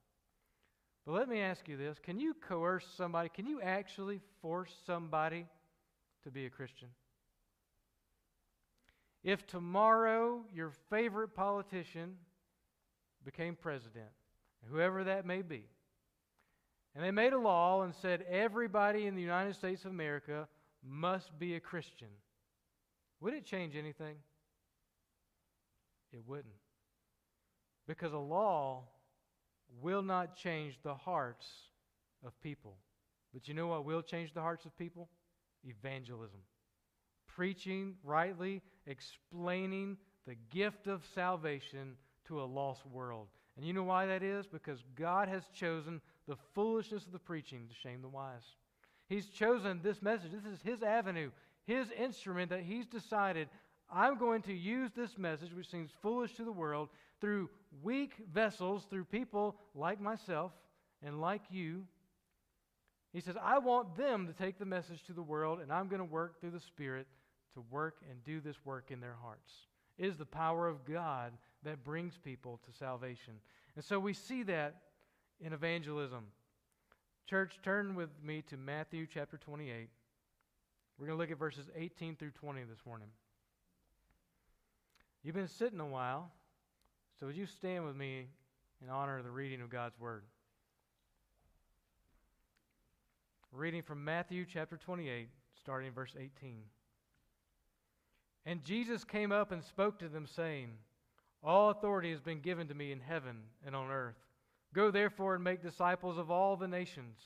But 1.05 1.13
let 1.13 1.29
me 1.29 1.41
ask 1.41 1.69
you 1.69 1.77
this 1.77 1.99
can 1.99 2.19
you 2.19 2.35
coerce 2.35 2.87
somebody? 2.97 3.29
Can 3.29 3.47
you 3.47 3.61
actually 3.61 4.21
force 4.41 4.73
somebody 4.87 5.47
to 6.23 6.31
be 6.31 6.47
a 6.47 6.51
Christian? 6.51 6.89
If 9.25 9.47
tomorrow 9.47 10.45
your 10.53 10.73
favorite 10.91 11.35
politician 11.35 12.17
became 13.25 13.55
president, 13.55 14.11
whoever 14.69 15.05
that 15.05 15.27
may 15.27 15.43
be, 15.43 15.67
and 16.95 17.05
they 17.05 17.11
made 17.11 17.33
a 17.33 17.39
law 17.39 17.83
and 17.83 17.95
said 17.95 18.25
everybody 18.29 19.07
in 19.07 19.15
the 19.15 19.23
United 19.23 19.55
States 19.55 19.85
of 19.85 19.91
America 19.91 20.49
must 20.85 21.39
be 21.39 21.55
a 21.55 21.61
Christian, 21.61 22.09
would 23.21 23.35
it 23.35 23.45
change 23.45 23.77
anything? 23.77 24.17
It 26.13 26.21
wouldn't. 26.27 26.55
Because 27.87 28.13
a 28.13 28.19
law 28.19 28.85
will 29.81 30.03
not 30.03 30.37
change 30.37 30.79
the 30.83 30.95
hearts 30.95 31.47
of 32.25 32.39
people. 32.43 32.77
But 33.33 33.49
you 33.49 33.55
know 33.55 33.69
what 33.69 33.85
will 33.85 34.03
change 34.03 34.35
the 34.35 34.43
hearts 34.43 34.67
of 34.67 34.77
people? 34.77 35.09
Evangelism 35.65 36.41
preaching 37.35 37.95
rightly, 38.05 38.63
explaining 38.87 39.97
the 40.27 40.37
gift 40.51 40.87
of 40.87 41.03
salvation 41.15 41.97
to 42.27 42.43
a 42.43 42.45
lost 42.45 42.87
world. 42.87 43.29
And 43.57 43.67
you 43.67 43.73
know 43.73 43.83
why 43.83 44.07
that 44.07 44.23
is? 44.23 44.47
Because 44.47 44.83
God 44.95 45.29
has 45.29 45.43
chosen 45.55 46.01
the 46.29 46.37
foolishness 46.55 47.07
of 47.07 47.13
the 47.13 47.19
preaching 47.19 47.69
to 47.69 47.75
shame 47.75 48.03
the 48.03 48.09
wise. 48.09 48.57
He's 49.09 49.27
chosen 49.27 49.81
this 49.83 50.01
message. 50.01 50.33
This 50.33 50.45
is 50.45 50.61
His 50.63 50.83
avenue, 50.83 51.31
His 51.67 51.91
instrument 51.91 52.51
that 52.51 52.63
He's 52.63 52.87
decided 52.87 53.49
I'm 53.93 54.17
going 54.17 54.41
to 54.43 54.55
use 54.55 54.91
this 54.97 55.19
message, 55.19 55.53
which 55.53 55.71
seems 55.71 55.91
foolish 56.01 56.35
to 56.37 56.45
the 56.45 56.53
world, 56.53 56.89
through 57.21 57.51
weak 57.83 58.13
vessels, 58.33 58.87
through 58.89 59.05
people 59.05 59.57
like 59.75 60.01
myself 60.01 60.53
and 61.03 61.21
like 61.21 61.43
you. 61.51 61.85
He 63.13 63.21
says, 63.21 63.37
I 63.43 63.59
want 63.59 63.97
them 63.97 64.27
to 64.27 64.33
take 64.33 64.59
the 64.59 64.65
message 64.65 65.05
to 65.05 65.13
the 65.13 65.23
world, 65.23 65.61
and 65.61 65.71
I'm 65.71 65.89
going 65.89 66.01
to 66.01 66.07
work 66.07 66.41
through 66.41 66.53
the 66.53 66.61
Spirit 66.61 67.07
to 67.53 67.63
work 67.71 67.97
and 68.11 68.25
do 68.25 68.41
this 68.41 68.57
work 68.65 68.91
in 68.91 69.01
their 69.01 69.17
hearts. 69.23 69.53
It 69.99 70.07
is 70.07 70.17
the 70.17 70.25
power 70.25 70.67
of 70.67 70.87
God 70.87 71.33
that 71.63 71.85
brings 71.85 72.17
people 72.17 72.61
to 72.65 72.79
salvation. 72.79 73.35
And 73.77 73.85
so 73.85 74.01
we 74.01 74.15
see 74.15 74.43
that 74.45 74.77
in 75.45 75.53
evangelism. 75.53 76.25
Church, 77.29 77.59
turn 77.63 77.95
with 77.95 78.11
me 78.23 78.43
to 78.49 78.57
Matthew 78.57 79.07
chapter 79.13 79.37
28. 79.37 79.89
We're 80.99 81.07
going 81.07 81.19
to 81.19 81.21
look 81.21 81.33
at 81.33 81.39
verses 81.39 81.67
18 81.77 82.17
through 82.17 82.31
20 82.31 82.63
this 82.63 82.79
morning. 82.87 83.09
You've 85.23 85.35
been 85.35 85.49
sitting 85.49 85.81
a 85.81 85.87
while, 85.87 86.31
so 87.19 87.27
would 87.27 87.37
you 87.37 87.47
stand 87.47 87.85
with 87.85 87.97
me 87.97 88.27
in 88.83 88.89
honor 88.89 89.19
of 89.19 89.25
the 89.25 89.31
reading 89.31 89.61
of 89.61 89.71
God's 89.71 89.99
Word? 89.99 90.25
Reading 93.53 93.83
from 93.83 94.05
Matthew 94.05 94.45
chapter 94.51 94.77
28, 94.77 95.29
starting 95.61 95.89
in 95.89 95.95
verse 95.95 96.15
18. 96.19 96.59
And 98.47 98.65
Jesus 98.65 99.05
came 99.05 99.31
up 99.31 99.53
and 99.53 99.63
spoke 99.63 99.99
to 99.99 100.09
them, 100.09 100.27
saying, 100.27 100.71
All 101.43 101.71
authority 101.71 102.11
has 102.11 102.21
been 102.21 102.41
given 102.41 102.69
to 102.69 102.75
me 102.75 102.93
in 102.93 103.01
heaven 103.01 103.39
and 103.65 103.77
on 103.77 103.91
earth. 103.91 104.17
Go 104.75 104.91
therefore 104.91 105.35
and 105.35 105.45
make 105.45 105.63
disciples 105.63 106.19
of 106.19 106.31
all 106.31 106.57
the 106.57 106.69
nations, 106.69 107.19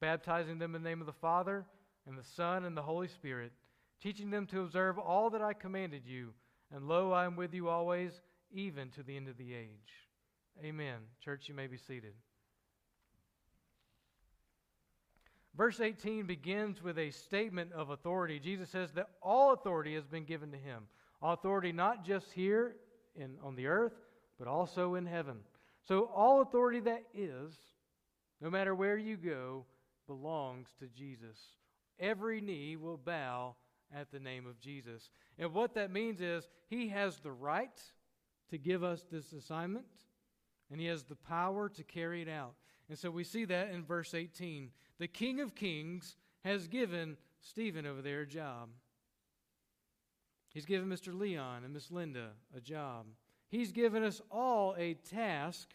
baptizing 0.00 0.58
them 0.58 0.74
in 0.74 0.82
the 0.82 0.88
name 0.88 1.00
of 1.00 1.06
the 1.06 1.12
Father, 1.12 1.64
and 2.06 2.18
the 2.18 2.24
Son, 2.24 2.64
and 2.64 2.76
the 2.76 2.82
Holy 2.82 3.08
Spirit, 3.08 3.52
teaching 4.00 4.30
them 4.30 4.46
to 4.46 4.62
observe 4.62 4.98
all 4.98 5.30
that 5.30 5.42
I 5.42 5.52
commanded 5.52 6.02
you. 6.06 6.32
And 6.74 6.88
lo, 6.88 7.12
I 7.12 7.24
am 7.24 7.36
with 7.36 7.54
you 7.54 7.68
always, 7.68 8.20
even 8.50 8.90
to 8.90 9.02
the 9.02 9.16
end 9.16 9.28
of 9.28 9.36
the 9.36 9.54
age. 9.54 10.08
Amen. 10.64 10.96
Church, 11.24 11.48
you 11.48 11.54
may 11.54 11.66
be 11.66 11.76
seated. 11.76 12.14
Verse 15.56 15.80
18 15.80 16.26
begins 16.26 16.82
with 16.82 16.98
a 16.98 17.10
statement 17.10 17.72
of 17.72 17.90
authority. 17.90 18.38
Jesus 18.38 18.70
says 18.70 18.92
that 18.92 19.08
all 19.20 19.52
authority 19.52 19.94
has 19.94 20.06
been 20.06 20.24
given 20.24 20.52
to 20.52 20.56
him. 20.56 20.84
Authority 21.20 21.72
not 21.72 22.04
just 22.04 22.32
here 22.32 22.76
in, 23.16 23.36
on 23.42 23.56
the 23.56 23.66
earth, 23.66 23.94
but 24.38 24.46
also 24.46 24.94
in 24.94 25.04
heaven. 25.04 25.38
So 25.88 26.10
all 26.14 26.42
authority 26.42 26.80
that 26.80 27.04
is, 27.14 27.54
no 28.42 28.50
matter 28.50 28.74
where 28.74 28.98
you 28.98 29.16
go, 29.16 29.64
belongs 30.06 30.68
to 30.80 30.86
Jesus. 30.86 31.38
Every 31.98 32.42
knee 32.42 32.76
will 32.76 32.98
bow 32.98 33.56
at 33.94 34.12
the 34.12 34.20
name 34.20 34.46
of 34.46 34.60
Jesus. 34.60 35.08
And 35.38 35.54
what 35.54 35.72
that 35.74 35.90
means 35.90 36.20
is 36.20 36.46
he 36.68 36.88
has 36.88 37.20
the 37.20 37.32
right 37.32 37.80
to 38.50 38.58
give 38.58 38.84
us 38.84 39.06
this 39.10 39.32
assignment, 39.32 39.86
and 40.70 40.78
he 40.78 40.86
has 40.88 41.04
the 41.04 41.16
power 41.16 41.70
to 41.70 41.82
carry 41.82 42.20
it 42.20 42.28
out. 42.28 42.52
And 42.90 42.98
so 42.98 43.10
we 43.10 43.24
see 43.24 43.46
that 43.46 43.70
in 43.70 43.82
verse 43.82 44.12
18 44.12 44.70
the 44.98 45.08
King 45.08 45.40
of 45.40 45.54
Kings 45.54 46.16
has 46.44 46.68
given 46.68 47.16
Stephen 47.40 47.86
over 47.86 48.02
there 48.02 48.22
a 48.22 48.26
job. 48.26 48.68
He's 50.52 50.66
given 50.66 50.88
Mr. 50.88 51.18
Leon 51.18 51.64
and 51.64 51.72
Miss 51.72 51.90
Linda 51.90 52.32
a 52.54 52.60
job. 52.60 53.06
He's 53.48 53.72
given 53.72 54.02
us 54.02 54.20
all 54.30 54.74
a 54.78 54.94
task 54.94 55.68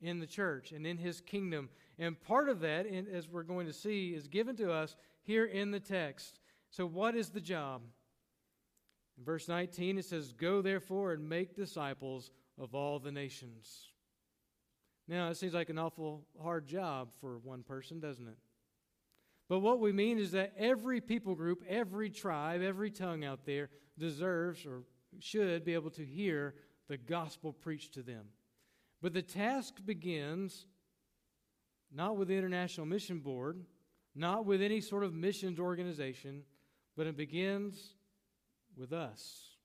in 0.00 0.20
the 0.20 0.26
church 0.26 0.72
and 0.72 0.86
in 0.86 0.98
his 0.98 1.20
kingdom. 1.20 1.70
And 1.98 2.20
part 2.20 2.48
of 2.48 2.60
that, 2.60 2.86
as 2.86 3.28
we're 3.28 3.42
going 3.42 3.66
to 3.66 3.72
see, 3.72 4.14
is 4.14 4.28
given 4.28 4.56
to 4.56 4.70
us 4.72 4.96
here 5.22 5.46
in 5.46 5.70
the 5.70 5.80
text. 5.80 6.40
So, 6.70 6.86
what 6.86 7.14
is 7.14 7.30
the 7.30 7.40
job? 7.40 7.82
In 9.16 9.24
verse 9.24 9.48
19, 9.48 9.98
it 9.98 10.04
says, 10.04 10.32
Go 10.32 10.60
therefore 10.60 11.12
and 11.12 11.26
make 11.26 11.56
disciples 11.56 12.30
of 12.60 12.74
all 12.74 12.98
the 12.98 13.12
nations. 13.12 13.88
Now, 15.08 15.28
it 15.30 15.36
seems 15.36 15.54
like 15.54 15.70
an 15.70 15.78
awful 15.78 16.26
hard 16.42 16.66
job 16.66 17.08
for 17.20 17.38
one 17.38 17.62
person, 17.62 18.00
doesn't 18.00 18.26
it? 18.26 18.36
But 19.48 19.60
what 19.60 19.78
we 19.78 19.92
mean 19.92 20.18
is 20.18 20.32
that 20.32 20.52
every 20.58 21.00
people 21.00 21.36
group, 21.36 21.62
every 21.68 22.10
tribe, 22.10 22.62
every 22.62 22.90
tongue 22.90 23.24
out 23.24 23.46
there 23.46 23.70
deserves 23.96 24.66
or 24.66 24.82
should 25.20 25.64
be 25.64 25.74
able 25.74 25.90
to 25.90 26.04
hear 26.04 26.54
the 26.88 26.96
gospel 26.96 27.52
preached 27.52 27.94
to 27.94 28.02
them. 28.02 28.26
But 29.02 29.12
the 29.12 29.22
task 29.22 29.74
begins 29.84 30.66
not 31.92 32.16
with 32.16 32.28
the 32.28 32.36
International 32.36 32.86
Mission 32.86 33.20
Board, 33.20 33.64
not 34.14 34.44
with 34.44 34.62
any 34.62 34.80
sort 34.80 35.04
of 35.04 35.14
missions 35.14 35.60
organization, 35.60 36.42
but 36.96 37.06
it 37.06 37.16
begins 37.16 37.94
with 38.76 38.92
us 38.92 39.56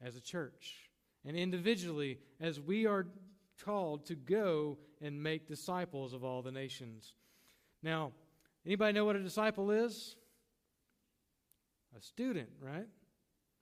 as 0.00 0.16
a 0.16 0.20
church 0.20 0.90
and 1.24 1.36
individually 1.36 2.18
as 2.40 2.60
we 2.60 2.86
are 2.86 3.06
called 3.64 4.06
to 4.06 4.14
go 4.14 4.78
and 5.00 5.22
make 5.22 5.46
disciples 5.46 6.12
of 6.12 6.24
all 6.24 6.42
the 6.42 6.50
nations. 6.50 7.14
Now, 7.82 8.12
anybody 8.66 8.92
know 8.92 9.04
what 9.04 9.16
a 9.16 9.22
disciple 9.22 9.70
is? 9.70 10.16
A 11.96 12.00
student, 12.00 12.48
right? 12.60 12.86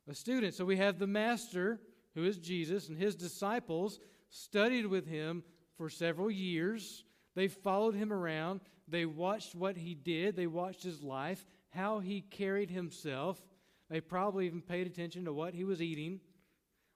A 0.09 0.14
student. 0.14 0.54
So 0.54 0.64
we 0.64 0.76
have 0.76 0.99
the 0.99 1.07
master, 1.07 1.80
who 2.21 2.27
is 2.27 2.39
Jesus, 2.39 2.89
and 2.89 2.99
his 2.99 3.15
disciples 3.15 3.99
studied 4.29 4.87
with 4.87 5.07
him 5.07 5.43
for 5.77 5.89
several 5.89 6.31
years. 6.31 7.05
They 7.35 7.49
followed 7.49 7.95
him 7.95 8.12
around. 8.12 8.61
They 8.87 9.07
watched 9.07 9.55
what 9.55 9.77
he 9.77 9.95
did. 9.95 10.37
They 10.37 10.47
watched 10.47 10.83
his 10.83 11.03
life, 11.03 11.47
how 11.71 12.00
he 12.00 12.21
carried 12.21 12.71
himself. 12.71 13.41
They 13.89 14.00
probably 14.00 14.47
even 14.47 14.61
paid 14.61 14.87
attention 14.87 15.25
to 15.25 15.33
what 15.33 15.55
he 15.55 15.65
was 15.65 15.81
eating. 15.81 16.21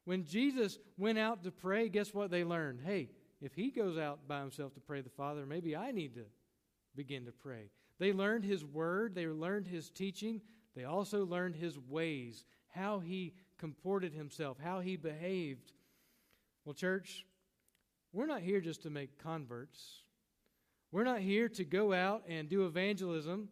When 0.05 0.25
Jesus 0.25 0.79
went 0.99 1.19
out 1.19 1.43
to 1.45 1.51
pray, 1.51 1.89
guess 1.89 2.13
what 2.13 2.31
they 2.31 2.45
learned? 2.45 2.81
Hey, 2.85 3.09
if 3.41 3.55
he 3.55 3.71
goes 3.71 3.97
out 3.97 4.29
by 4.29 4.41
himself 4.41 4.75
to 4.75 4.81
pray 4.81 5.01
the 5.01 5.09
Father, 5.09 5.47
maybe 5.47 5.75
I 5.75 5.91
need 5.91 6.15
to 6.17 6.25
begin 6.95 7.25
to 7.25 7.33
pray. 7.33 7.71
They 7.99 8.13
learned 8.13 8.45
his 8.45 8.65
word, 8.65 9.15
they 9.15 9.27
learned 9.27 9.69
his 9.69 9.89
teaching, 9.89 10.43
they 10.77 10.85
also 10.85 11.25
learned 11.25 11.57
his 11.57 11.79
ways, 11.79 12.45
how 12.69 12.99
he 12.99 13.33
comported 13.59 14.13
himself, 14.13 14.59
how 14.63 14.81
he 14.81 14.97
behaved. 14.97 15.73
Well, 16.65 16.75
church, 16.75 17.27
we're 18.13 18.27
not 18.27 18.41
here 18.41 18.61
just 18.61 18.83
to 18.83 18.91
make 18.91 19.19
converts. 19.23 20.05
We're 20.93 21.05
not 21.05 21.21
here 21.21 21.49
to 21.51 21.65
go 21.65 21.93
out 21.93 22.23
and 22.29 22.49
do 22.49 22.67
evangelism 22.67 23.49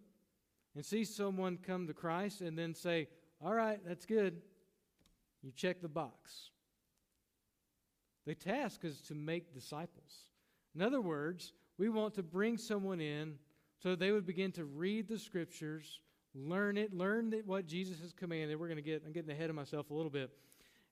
and 0.75 0.85
see 0.85 1.05
someone 1.05 1.59
come 1.59 1.87
to 1.87 1.93
Christ 1.93 2.41
and 2.41 2.57
then 2.57 2.75
say, 2.75 3.09
All 3.45 3.55
right, 3.55 3.81
that's 3.87 4.07
good. 4.07 4.41
You 5.43 5.51
check 5.51 5.83
the 5.83 5.89
box. 5.89 6.51
The 8.27 8.35
task 8.35 8.85
is 8.85 9.01
to 9.03 9.15
make 9.15 9.53
disciples. 9.53 10.27
In 10.75 10.83
other 10.83 11.01
words, 11.01 11.53
we 11.79 11.89
want 11.89 12.15
to 12.15 12.23
bring 12.23 12.57
someone 12.57 13.01
in 13.01 13.35
so 13.83 13.97
they 13.97 14.13
would 14.13 14.27
begin 14.27 14.53
to 14.53 14.65
read 14.65 15.09
the 15.09 15.19
scriptures, 15.19 16.01
learn 16.35 16.77
it, 16.77 16.93
learn 16.93 17.33
what 17.45 17.67
Jesus 17.67 18.01
has 18.01 18.13
commanded. 18.13 18.59
We're 18.59 18.69
going 18.69 18.77
to 18.77 18.83
get, 18.83 19.03
I'm 19.05 19.13
getting 19.13 19.31
ahead 19.31 19.51
of 19.51 19.57
myself 19.57 19.91
a 19.91 19.95
little 19.95 20.11
bit. 20.11 20.31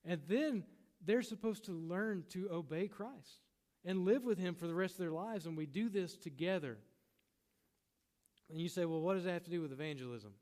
And 0.05 0.21
then 0.29 0.65
they're 1.05 1.23
supposed 1.23 1.65
to 1.67 1.73
learn 1.73 2.25
to 2.31 2.51
obey 2.51 2.89
Christ 2.89 3.41
and 3.85 4.05
live 4.05 4.25
with 4.25 4.39
Him 4.39 4.55
for 4.55 4.67
the 4.67 4.75
rest 4.75 4.95
of 4.95 4.99
their 4.99 5.11
lives. 5.11 5.47
And 5.47 5.57
we 5.57 5.67
do 5.67 5.89
this 5.89 6.17
together. 6.17 6.79
And 8.51 8.61
you 8.61 8.69
say, 8.69 8.85
well, 8.85 9.01
what 9.01 9.15
does 9.15 9.25
that 9.25 9.33
have 9.33 9.45
to 9.45 9.51
do 9.51 9.63
with 9.63 9.73
evangelism? 9.73 10.33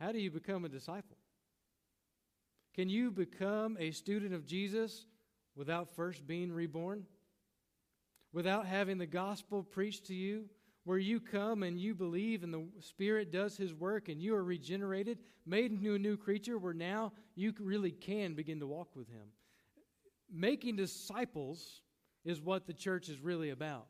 How 0.00 0.12
do 0.12 0.18
you 0.18 0.30
become 0.30 0.64
a 0.64 0.68
disciple? 0.68 1.16
Can 2.74 2.88
you 2.88 3.10
become 3.10 3.76
a 3.78 3.92
student 3.92 4.34
of 4.34 4.44
Jesus 4.44 5.06
without 5.54 5.94
first 5.94 6.26
being 6.26 6.52
reborn? 6.52 7.04
Without 8.32 8.66
having 8.66 8.98
the 8.98 9.06
gospel 9.06 9.62
preached 9.62 10.06
to 10.06 10.14
you? 10.14 10.46
Where 10.84 10.98
you 10.98 11.18
come 11.18 11.62
and 11.62 11.78
you 11.78 11.94
believe 11.94 12.42
and 12.42 12.52
the 12.52 12.66
Spirit 12.80 13.32
does 13.32 13.56
His 13.56 13.72
work 13.72 14.08
and 14.08 14.20
you 14.20 14.34
are 14.34 14.44
regenerated, 14.44 15.18
made 15.46 15.72
into 15.72 15.94
a 15.94 15.98
new 15.98 16.16
creature, 16.16 16.58
where 16.58 16.74
now 16.74 17.12
you 17.34 17.54
really 17.58 17.90
can 17.90 18.34
begin 18.34 18.60
to 18.60 18.66
walk 18.66 18.94
with 18.94 19.08
Him. 19.08 19.28
Making 20.30 20.76
disciples 20.76 21.80
is 22.24 22.40
what 22.40 22.66
the 22.66 22.72
church 22.74 23.08
is 23.08 23.20
really 23.20 23.50
about. 23.50 23.86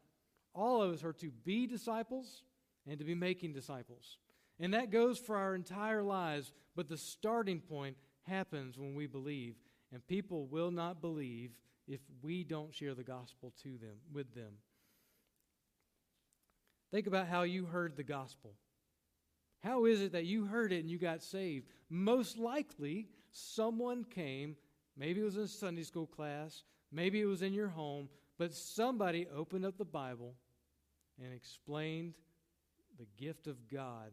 All 0.54 0.83
of 0.83 0.92
us 0.92 1.02
are 1.02 1.12
to 1.14 1.30
be 1.44 1.66
disciples 1.66 2.42
and 2.87 2.98
to 2.98 3.04
be 3.04 3.14
making 3.14 3.52
disciples. 3.52 4.18
And 4.61 4.74
that 4.74 4.90
goes 4.90 5.18
for 5.18 5.37
our 5.37 5.54
entire 5.54 6.02
lives, 6.02 6.52
but 6.76 6.88
the 6.88 6.96
starting 6.96 7.61
point 7.61 7.96
happens 8.22 8.78
when 8.78 8.94
we 8.94 9.07
believe. 9.07 9.57
And 9.92 10.07
people 10.07 10.46
will 10.46 10.70
not 10.70 11.00
believe 11.00 11.57
if 11.87 12.00
we 12.22 12.44
don't 12.44 12.74
share 12.74 12.94
the 12.94 13.02
gospel 13.02 13.52
to 13.62 13.78
them 13.78 13.96
with 14.12 14.35
them. 14.35 14.54
Think 16.94 17.09
about 17.09 17.26
how 17.26 17.42
you 17.42 17.64
heard 17.64 17.96
the 17.96 18.04
gospel. 18.04 18.52
How 19.64 19.85
is 19.87 20.00
it 20.00 20.12
that 20.12 20.26
you 20.26 20.44
heard 20.44 20.72
it 20.72 20.78
and 20.78 20.88
you 20.88 20.96
got 20.96 21.24
saved? 21.24 21.66
Most 21.90 22.38
likely, 22.38 23.09
someone 23.33 24.04
came, 24.04 24.54
maybe 24.96 25.20
it 25.20 25.24
was 25.24 25.37
in 25.37 25.42
a 25.42 25.48
Sunday 25.48 25.83
school 25.83 26.07
class, 26.07 26.62
maybe 26.92 27.20
it 27.20 27.24
was 27.24 27.42
in 27.42 27.52
your 27.52 27.66
home, 27.66 28.09
but 28.38 28.54
somebody 28.54 29.26
opened 29.35 29.66
up 29.66 29.76
the 29.76 29.85
Bible 29.85 30.37
and 31.20 31.35
explained 31.35 32.14
the 32.96 33.09
gift 33.16 33.48
of 33.48 33.68
God 33.68 34.12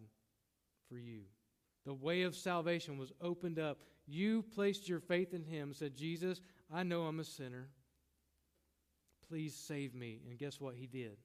for 0.90 0.98
you. 0.98 1.22
The 1.86 1.94
way 1.94 2.24
of 2.24 2.36
salvation 2.36 2.98
was 2.98 3.14
opened 3.22 3.60
up. 3.60 3.82
You 4.08 4.42
placed 4.56 4.90
your 4.90 5.00
faith 5.00 5.36
in 5.36 5.44
Him, 5.44 5.72
said, 5.76 5.96
Jesus, 5.96 6.42
I 6.74 6.82
know 6.82 7.04
I'm 7.04 7.20
a 7.20 7.26
sinner. 7.26 7.68
Please 9.30 9.54
save 9.56 9.94
me. 9.94 10.22
And 10.28 10.40
guess 10.40 10.60
what? 10.60 10.74
He 10.74 10.88
did. 10.88 11.18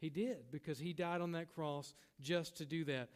He 0.00 0.10
did 0.10 0.50
because 0.50 0.78
He 0.78 0.92
died 0.92 1.20
on 1.20 1.32
that 1.32 1.54
cross 1.54 1.94
just 2.20 2.56
to 2.58 2.64
do 2.64 2.84
that. 2.84 3.10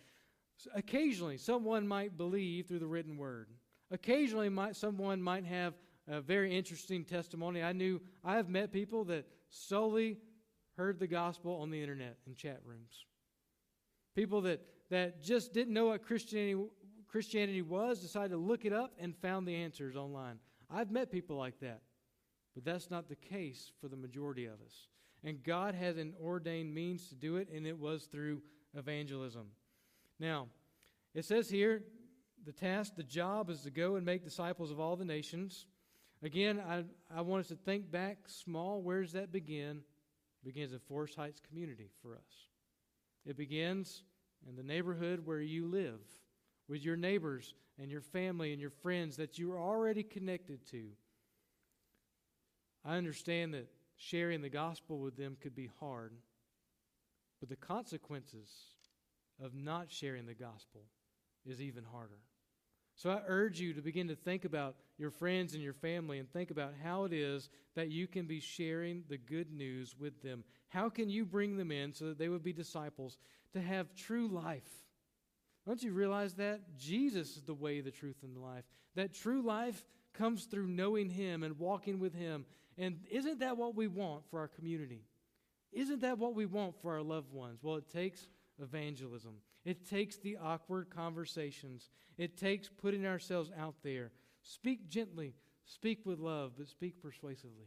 Occasionally, 0.74 1.36
someone 1.36 1.86
might 1.88 2.16
believe 2.16 2.66
through 2.66 2.78
the 2.78 2.86
written 2.86 3.16
word. 3.16 3.48
Occasionally, 3.90 4.48
might, 4.48 4.76
someone 4.76 5.20
might 5.20 5.44
have 5.44 5.74
a 6.06 6.20
very 6.20 6.56
interesting 6.56 7.04
testimony. 7.04 7.62
I 7.62 7.72
knew 7.72 8.00
I 8.22 8.36
have 8.36 8.48
met 8.48 8.72
people 8.72 9.04
that 9.06 9.26
solely 9.48 10.18
heard 10.76 10.98
the 10.98 11.06
gospel 11.06 11.60
on 11.60 11.70
the 11.70 11.80
internet 11.80 12.18
in 12.26 12.34
chat 12.34 12.60
rooms. 12.64 13.06
People 14.14 14.42
that 14.42 14.60
that 14.90 15.22
just 15.22 15.52
didn't 15.52 15.74
know 15.74 15.86
what 15.86 16.02
Christianity, 16.02 16.68
Christianity 17.08 17.62
was 17.62 18.00
decided 18.00 18.30
to 18.30 18.36
look 18.36 18.64
it 18.64 18.72
up 18.72 18.92
and 18.98 19.16
found 19.16 19.46
the 19.46 19.54
answers 19.54 19.96
online. 19.96 20.38
I've 20.70 20.90
met 20.90 21.10
people 21.10 21.36
like 21.36 21.58
that, 21.60 21.80
but 22.54 22.64
that's 22.64 22.90
not 22.90 23.08
the 23.08 23.16
case 23.16 23.72
for 23.80 23.88
the 23.88 23.96
majority 23.96 24.46
of 24.46 24.60
us. 24.64 24.88
And 25.24 25.42
God 25.42 25.74
has 25.74 25.96
an 25.96 26.14
ordained 26.22 26.74
means 26.74 27.08
to 27.08 27.14
do 27.14 27.36
it, 27.36 27.48
and 27.48 27.66
it 27.66 27.78
was 27.78 28.04
through 28.04 28.42
evangelism. 28.76 29.46
Now, 30.20 30.48
it 31.14 31.24
says 31.24 31.48
here 31.48 31.82
the 32.44 32.52
task, 32.52 32.94
the 32.94 33.02
job 33.02 33.48
is 33.48 33.62
to 33.62 33.70
go 33.70 33.96
and 33.96 34.04
make 34.04 34.22
disciples 34.22 34.70
of 34.70 34.78
all 34.78 34.96
the 34.96 35.04
nations. 35.04 35.66
Again, 36.22 36.60
I, 36.60 36.84
I 37.14 37.22
want 37.22 37.40
us 37.40 37.48
to 37.48 37.56
think 37.56 37.90
back 37.90 38.18
small. 38.26 38.82
Where 38.82 39.02
does 39.02 39.12
that 39.12 39.32
begin? 39.32 39.78
It 40.42 40.44
begins 40.44 40.74
at 40.74 40.82
Forest 40.82 41.16
Heights 41.16 41.40
Community 41.48 41.88
for 42.02 42.14
us. 42.14 42.48
It 43.24 43.36
begins 43.36 44.02
in 44.46 44.56
the 44.56 44.62
neighborhood 44.62 45.20
where 45.24 45.40
you 45.40 45.66
live, 45.66 46.00
with 46.68 46.82
your 46.82 46.96
neighbors 46.96 47.54
and 47.78 47.90
your 47.90 48.00
family 48.02 48.52
and 48.52 48.60
your 48.60 48.70
friends 48.70 49.16
that 49.16 49.38
you're 49.38 49.58
already 49.58 50.02
connected 50.02 50.66
to. 50.70 50.84
I 52.84 52.96
understand 52.96 53.54
that 53.54 53.68
sharing 53.96 54.42
the 54.42 54.48
gospel 54.48 54.98
with 54.98 55.16
them 55.16 55.36
could 55.40 55.54
be 55.54 55.70
hard, 55.80 56.12
but 57.40 57.48
the 57.48 57.56
consequences 57.56 58.48
of 59.42 59.54
not 59.54 59.90
sharing 59.90 60.26
the 60.26 60.34
gospel 60.34 60.82
is 61.46 61.60
even 61.60 61.84
harder. 61.84 62.18
So 62.96 63.10
I 63.10 63.22
urge 63.26 63.60
you 63.60 63.74
to 63.74 63.80
begin 63.80 64.08
to 64.08 64.14
think 64.14 64.44
about 64.44 64.76
your 64.98 65.10
friends 65.10 65.54
and 65.54 65.62
your 65.62 65.72
family 65.72 66.18
and 66.20 66.32
think 66.32 66.50
about 66.50 66.74
how 66.82 67.04
it 67.04 67.12
is 67.12 67.50
that 67.74 67.90
you 67.90 68.06
can 68.06 68.26
be 68.26 68.38
sharing 68.38 69.02
the 69.08 69.18
good 69.18 69.52
news 69.52 69.96
with 69.98 70.22
them. 70.22 70.44
How 70.68 70.88
can 70.88 71.10
you 71.10 71.24
bring 71.24 71.56
them 71.56 71.72
in 71.72 71.92
so 71.92 72.06
that 72.06 72.18
they 72.18 72.28
would 72.28 72.44
be 72.44 72.52
disciples 72.52 73.18
to 73.52 73.60
have 73.60 73.94
true 73.96 74.28
life? 74.28 74.68
Don't 75.66 75.82
you 75.82 75.92
realize 75.92 76.34
that? 76.34 76.76
Jesus 76.78 77.36
is 77.36 77.42
the 77.42 77.54
way, 77.54 77.80
the 77.80 77.90
truth, 77.90 78.16
and 78.22 78.36
the 78.36 78.40
life. 78.40 78.64
That 78.94 79.14
true 79.14 79.42
life 79.42 79.84
comes 80.12 80.44
through 80.44 80.68
knowing 80.68 81.08
Him 81.08 81.42
and 81.42 81.58
walking 81.58 81.98
with 81.98 82.14
Him. 82.14 82.44
And 82.76 83.00
isn't 83.10 83.40
that 83.40 83.56
what 83.56 83.74
we 83.74 83.86
want 83.86 84.24
for 84.30 84.40
our 84.40 84.48
community? 84.48 85.02
Isn't 85.72 86.00
that 86.02 86.18
what 86.18 86.34
we 86.34 86.46
want 86.46 86.74
for 86.80 86.94
our 86.94 87.02
loved 87.02 87.32
ones? 87.32 87.60
Well, 87.62 87.76
it 87.76 87.88
takes 87.88 88.28
evangelism. 88.60 89.34
It 89.64 89.88
takes 89.88 90.16
the 90.16 90.36
awkward 90.36 90.90
conversations. 90.90 91.90
It 92.18 92.36
takes 92.36 92.68
putting 92.68 93.06
ourselves 93.06 93.50
out 93.58 93.76
there. 93.82 94.12
Speak 94.42 94.88
gently, 94.88 95.34
speak 95.64 96.04
with 96.04 96.18
love, 96.18 96.52
but 96.56 96.68
speak 96.68 97.02
persuasively. 97.02 97.66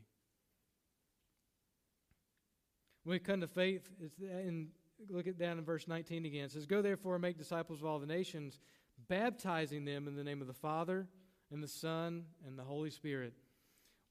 When 3.03 3.13
we 3.13 3.19
come 3.19 3.41
to 3.41 3.47
faith, 3.47 3.89
it's 4.01 4.19
in, 4.19 4.67
look 5.09 5.27
at 5.27 5.37
down 5.37 5.57
in 5.57 5.65
verse 5.65 5.87
19 5.87 6.25
again. 6.25 6.45
It 6.45 6.51
says, 6.51 6.65
Go 6.65 6.81
therefore 6.81 7.15
and 7.15 7.21
make 7.21 7.37
disciples 7.37 7.79
of 7.79 7.85
all 7.87 7.99
the 7.99 8.05
nations, 8.05 8.59
baptizing 9.07 9.85
them 9.85 10.07
in 10.07 10.15
the 10.15 10.23
name 10.23 10.41
of 10.41 10.47
the 10.47 10.53
Father, 10.53 11.07
and 11.51 11.63
the 11.63 11.67
Son, 11.67 12.25
and 12.45 12.59
the 12.59 12.63
Holy 12.63 12.89
Spirit. 12.89 13.33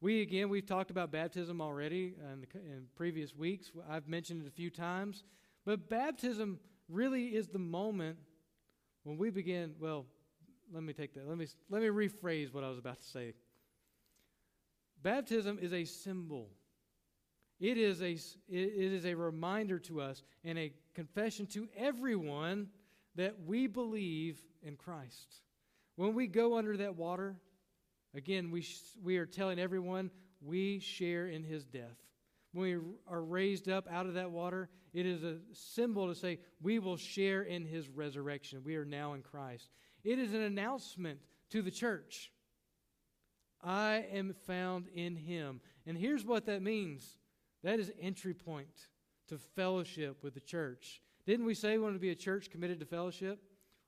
We, 0.01 0.23
again, 0.23 0.49
we've 0.49 0.67
talked 0.67 0.91
about 0.91 1.11
baptism 1.11 1.61
already 1.61 2.15
in, 2.33 2.41
the, 2.41 2.59
in 2.59 2.87
previous 2.97 3.35
weeks. 3.35 3.71
I've 3.89 4.09
mentioned 4.09 4.43
it 4.43 4.49
a 4.49 4.51
few 4.51 4.71
times. 4.71 5.25
But 5.65 5.89
baptism 5.89 6.61
really 6.89 7.29
is 7.35 7.49
the 7.49 7.59
moment 7.59 8.19
when 9.05 9.17
we 9.17 9.31
begin, 9.31 9.75
well, 9.81 10.07
let 10.73 10.83
me 10.83 10.93
take 10.93 11.15
that. 11.15 11.29
Let 11.29 11.39
me, 11.39 11.47
let 11.71 11.83
me 11.83 11.89
rephrase 11.89 12.53
what 12.53 12.65
I 12.65 12.69
was 12.69 12.79
about 12.79 12.99
to 12.99 13.07
say. 13.07 13.33
Baptism 15.03 15.59
is 15.61 15.73
a 15.73 15.85
symbol 15.85 16.51
it 17.59 17.79
is 17.79 18.03
a, 18.03 18.13
it 18.13 18.93
is 18.93 19.07
a 19.07 19.15
reminder 19.15 19.79
to 19.81 20.01
us 20.01 20.23
and 20.45 20.59
a 20.59 20.73
confession 20.95 21.47
to 21.49 21.69
everyone 21.77 22.69
that 23.15 23.35
we 23.47 23.67
believe 23.67 24.39
in 24.63 24.77
Christ. 24.77 25.41
When 25.97 26.13
we 26.15 26.27
go 26.27 26.59
under 26.59 26.77
that 26.77 26.97
water, 26.97 27.37
again, 28.17 28.51
we, 28.51 28.67
we 29.03 29.17
are 29.19 29.27
telling 29.27 29.59
everyone 29.59 30.11
we 30.41 30.79
share 30.79 31.29
in 31.29 31.43
his 31.43 31.65
death. 31.65 31.97
When 32.53 32.63
we 32.63 32.75
are 33.09 33.23
raised 33.23 33.69
up 33.69 33.87
out 33.91 34.07
of 34.07 34.15
that 34.15 34.31
water, 34.31 34.69
it 34.93 35.05
is 35.05 35.23
a 35.23 35.39
symbol 35.53 36.09
to 36.09 36.15
say 36.15 36.39
we 36.63 36.79
will 36.79 36.97
share 36.97 37.43
in 37.43 37.67
his 37.67 37.89
resurrection. 37.89 38.63
We 38.65 38.77
are 38.77 38.85
now 38.85 39.13
in 39.13 39.23
Christ. 39.23 39.71
It 40.05 40.19
is 40.19 40.33
an 40.33 40.43
announcement 40.43 41.21
to 41.51 41.63
the 41.63 41.71
church 41.71 42.33
I 43.63 44.07
am 44.13 44.35
found 44.47 44.87
in 44.95 45.17
him. 45.17 45.61
And 45.87 45.99
here's 45.99 46.25
what 46.25 46.47
that 46.47 46.63
means 46.63 47.19
that 47.63 47.81
is 47.81 47.91
entry 48.01 48.35
point 48.35 48.89
to 49.29 49.39
fellowship 49.39 50.23
with 50.23 50.35
the 50.35 50.41
church. 50.41 51.03
Didn't 51.27 51.47
we 51.47 51.55
say 51.55 51.73
we 51.73 51.83
wanted 51.83 51.95
to 51.95 52.01
be 52.01 52.11
a 52.11 52.15
church 52.15 52.51
committed 52.51 52.79
to 52.81 52.87
fellowship? 52.87 53.41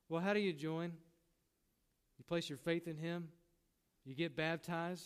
Well, 0.09 0.21
how 0.21 0.33
do 0.33 0.41
you 0.41 0.53
join? 0.53 0.93
You 2.19 2.25
place 2.27 2.49
your 2.49 2.59
faith 2.59 2.89
in 2.89 2.97
Him. 2.97 3.29
You 4.09 4.15
get 4.15 4.35
baptized. 4.35 5.05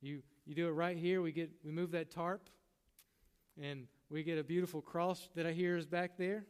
You 0.00 0.22
you 0.44 0.56
do 0.56 0.66
it 0.66 0.72
right 0.72 0.96
here. 0.96 1.22
We 1.22 1.30
get 1.30 1.52
we 1.64 1.70
move 1.70 1.92
that 1.92 2.10
tarp, 2.10 2.50
and 3.62 3.86
we 4.10 4.24
get 4.24 4.38
a 4.38 4.42
beautiful 4.42 4.82
cross 4.82 5.28
that 5.36 5.46
I 5.46 5.52
hear 5.52 5.76
is 5.76 5.86
back 5.86 6.16
there. 6.18 6.44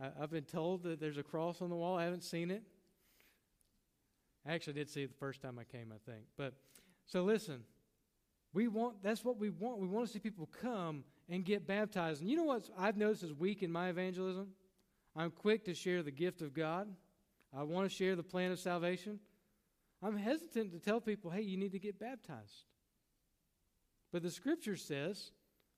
I, 0.00 0.06
I've 0.22 0.30
been 0.30 0.44
told 0.44 0.84
that 0.84 1.00
there's 1.00 1.18
a 1.18 1.22
cross 1.22 1.60
on 1.60 1.68
the 1.68 1.76
wall. 1.76 1.98
I 1.98 2.04
haven't 2.04 2.24
seen 2.24 2.50
it. 2.50 2.62
I 4.46 4.54
actually 4.54 4.72
did 4.72 4.88
see 4.88 5.02
it 5.02 5.08
the 5.08 5.18
first 5.18 5.42
time 5.42 5.58
I 5.58 5.64
came, 5.64 5.92
I 5.92 6.10
think. 6.10 6.24
But 6.38 6.54
so 7.04 7.24
listen, 7.24 7.64
we 8.54 8.68
want, 8.68 9.02
that's 9.02 9.22
what 9.22 9.38
we 9.38 9.50
want. 9.50 9.80
We 9.80 9.86
want 9.86 10.06
to 10.06 10.12
see 10.14 10.18
people 10.18 10.48
come 10.62 11.04
and 11.28 11.44
get 11.44 11.66
baptized. 11.66 12.22
And 12.22 12.30
you 12.30 12.38
know 12.38 12.44
what 12.44 12.70
I've 12.78 12.96
noticed 12.96 13.22
is 13.22 13.34
weak 13.34 13.62
in 13.62 13.70
my 13.70 13.90
evangelism? 13.90 14.48
I'm 15.14 15.30
quick 15.30 15.66
to 15.66 15.74
share 15.74 16.02
the 16.02 16.10
gift 16.10 16.40
of 16.40 16.54
God. 16.54 16.88
I 17.54 17.64
want 17.64 17.88
to 17.88 17.94
share 17.94 18.16
the 18.16 18.22
plan 18.22 18.50
of 18.50 18.58
salvation. 18.58 19.20
I'm 20.04 20.16
hesitant 20.18 20.72
to 20.72 20.78
tell 20.78 21.00
people, 21.00 21.30
hey, 21.30 21.40
you 21.40 21.56
need 21.56 21.72
to 21.72 21.78
get 21.78 21.98
baptized. 21.98 22.64
But 24.12 24.22
the 24.22 24.30
scripture 24.30 24.76
says 24.76 25.32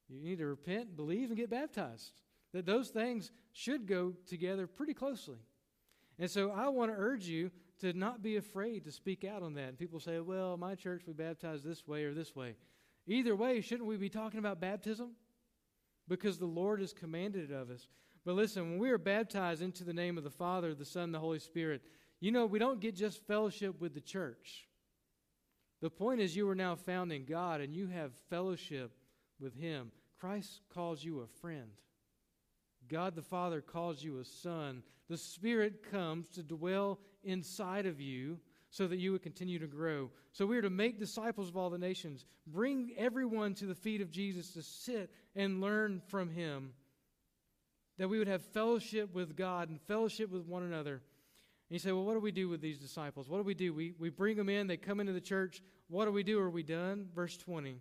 you 0.09 0.21
need 0.21 0.39
to 0.39 0.47
repent, 0.47 0.97
believe, 0.97 1.29
and 1.29 1.37
get 1.37 1.49
baptized. 1.49 2.13
That 2.53 2.67
those 2.67 2.89
things 2.89 3.31
should 3.53 3.87
go 3.87 4.15
together 4.29 4.67
pretty 4.67 4.95
closely. 4.95 5.39
And 6.19 6.31
so 6.31 6.51
I 6.51 6.69
want 6.69 6.91
to 6.91 6.97
urge 6.97 7.27
you 7.27 7.51
to 7.81 7.93
not 7.93 8.23
be 8.23 8.37
afraid 8.37 8.85
to 8.85 8.93
speak 8.93 9.25
out 9.25 9.43
on 9.43 9.55
that. 9.55 9.69
And 9.69 9.79
people 9.79 10.01
say, 10.01 10.19
well, 10.21 10.57
my 10.57 10.75
church, 10.75 11.03
we 11.07 11.13
baptize 11.13 11.63
this 11.63 11.87
way 11.87 12.05
or 12.05 12.15
this 12.15 12.35
way. 12.35 12.57
Either 13.07 13.37
way, 13.37 13.61
shouldn't 13.61 13.89
we 13.89 13.97
be 13.97 14.09
talking 14.09 14.39
about 14.39 14.61
baptism? 14.61 15.11
Because 16.09 16.39
the 16.39 16.47
Lord 16.47 16.81
has 16.81 16.93
commanded 16.93 17.51
it 17.51 17.55
of 17.55 17.71
us. 17.71 17.89
But 18.25 18.35
listen, 18.35 18.71
when 18.71 18.79
we 18.79 18.91
are 18.91 18.99
baptized 18.99 19.63
into 19.63 19.85
the 19.85 19.93
name 19.93 20.19
of 20.19 20.25
the 20.25 20.31
Father, 20.31 20.75
the 20.75 20.85
Son, 20.85 21.13
the 21.13 21.21
Holy 21.21 21.39
Spirit, 21.39 21.83
you 22.21 22.33
know, 22.33 22.47
we 22.47 22.59
don't 22.59 22.81
get 22.81 22.95
just 22.95 23.27
fellowship 23.27 23.81
with 23.81 23.95
the 23.95 24.01
church. 24.01 24.67
The 25.83 25.91
point 25.91 26.21
is, 26.21 26.35
you 26.35 26.49
are 26.49 26.55
now 26.55 26.75
found 26.75 27.13
in 27.13 27.25
God 27.25 27.61
and 27.61 27.75
you 27.75 27.89
have 27.89 28.13
fellowship 28.31 28.93
with 29.39 29.55
Him. 29.55 29.93
Christ 30.19 30.61
calls 30.73 31.05
you 31.05 31.21
a 31.21 31.27
friend. 31.41 31.71
God 32.89 33.15
the 33.15 33.23
Father 33.23 33.61
calls 33.61 34.03
you 34.03 34.19
a 34.19 34.25
son. 34.25 34.83
The 35.09 35.19
Spirit 35.19 35.91
comes 35.91 36.29
to 36.31 36.43
dwell 36.43 36.99
inside 37.25 37.87
of 37.87 38.01
you 38.01 38.39
so 38.71 38.87
that 38.87 38.99
you 38.99 39.13
would 39.13 39.23
continue 39.23 39.59
to 39.59 39.67
grow. 39.67 40.11
So 40.33 40.47
we 40.47 40.57
are 40.59 40.63
to 40.63 40.71
make 40.71 40.99
disciples 40.99 41.49
of 41.49 41.57
all 41.57 41.71
the 41.71 41.79
nations, 41.79 42.25
bring 42.47 42.93
everyone 42.97 43.55
to 43.55 43.67
the 43.67 43.75
feet 43.75 44.01
of 44.01 44.11
Jesus 44.11 44.53
to 44.53 44.63
sit 44.63 45.11
and 45.35 45.61
learn 45.61 46.03
from 46.09 46.31
him, 46.31 46.73
that 47.99 48.09
we 48.09 48.19
would 48.19 48.29
have 48.29 48.43
fellowship 48.43 49.15
with 49.15 49.37
God 49.37 49.69
and 49.69 49.81
fellowship 49.83 50.31
with 50.31 50.47
one 50.47 50.63
another. 50.63 51.01
You 51.69 51.79
say, 51.79 51.91
well, 51.93 52.05
what 52.05 52.15
do 52.15 52.21
we 52.21 52.31
do 52.31 52.49
with 52.49 52.61
these 52.61 52.79
disciples? 52.79 53.29
What 53.29 53.39
do 53.39 53.43
we 53.43 53.55
do? 53.55 53.75
We, 53.75 53.95
we 53.99 54.09
bring 54.09 54.37
them 54.37 54.49
in, 54.49 54.67
they 54.67 54.77
come 54.77 55.01
into 55.01 55.13
the 55.13 55.21
church. 55.21 55.63
What 55.89 56.05
do 56.05 56.13
we 56.13 56.23
do? 56.23 56.39
Are 56.39 56.51
we 56.51 56.63
done? 56.63 57.09
Verse 57.15 57.37
20 57.37 57.81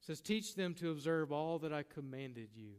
says, 0.00 0.20
Teach 0.20 0.54
them 0.54 0.74
to 0.74 0.90
observe 0.90 1.32
all 1.32 1.58
that 1.60 1.72
I 1.72 1.82
commanded 1.82 2.50
you. 2.54 2.74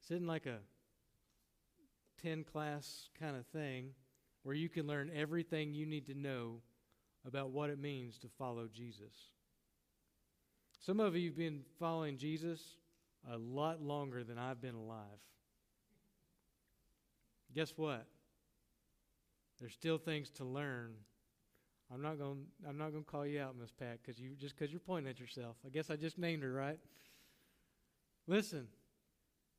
It's 0.00 0.10
isn't 0.10 0.26
like 0.26 0.46
a 0.46 0.58
10 2.22 2.44
class 2.44 3.08
kind 3.18 3.36
of 3.36 3.46
thing 3.46 3.90
where 4.42 4.54
you 4.54 4.68
can 4.68 4.86
learn 4.86 5.10
everything 5.14 5.72
you 5.72 5.86
need 5.86 6.06
to 6.06 6.14
know 6.14 6.60
about 7.26 7.50
what 7.50 7.70
it 7.70 7.78
means 7.78 8.18
to 8.18 8.28
follow 8.38 8.68
Jesus. 8.72 9.32
Some 10.80 11.00
of 11.00 11.16
you 11.16 11.30
have 11.30 11.38
been 11.38 11.62
following 11.78 12.18
Jesus 12.18 12.60
a 13.32 13.38
lot 13.38 13.80
longer 13.80 14.22
than 14.22 14.36
I've 14.36 14.60
been 14.60 14.74
alive. 14.74 15.00
Guess 17.54 17.74
what? 17.76 18.06
There's 19.60 19.72
still 19.72 19.98
things 19.98 20.30
to 20.32 20.44
learn. 20.44 20.94
I'm 21.92 22.02
not 22.02 22.18
going. 22.18 22.46
I'm 22.68 22.76
not 22.76 22.90
going 22.90 23.04
to 23.04 23.10
call 23.10 23.26
you 23.26 23.40
out, 23.40 23.54
Miss 23.58 23.70
Pat, 23.70 23.98
because 24.02 24.20
you 24.20 24.30
just 24.36 24.56
because 24.56 24.72
you're 24.72 24.80
pointing 24.80 25.10
at 25.10 25.20
yourself. 25.20 25.56
I 25.64 25.68
guess 25.68 25.90
I 25.90 25.96
just 25.96 26.18
named 26.18 26.42
her, 26.42 26.52
right? 26.52 26.78
Listen, 28.26 28.66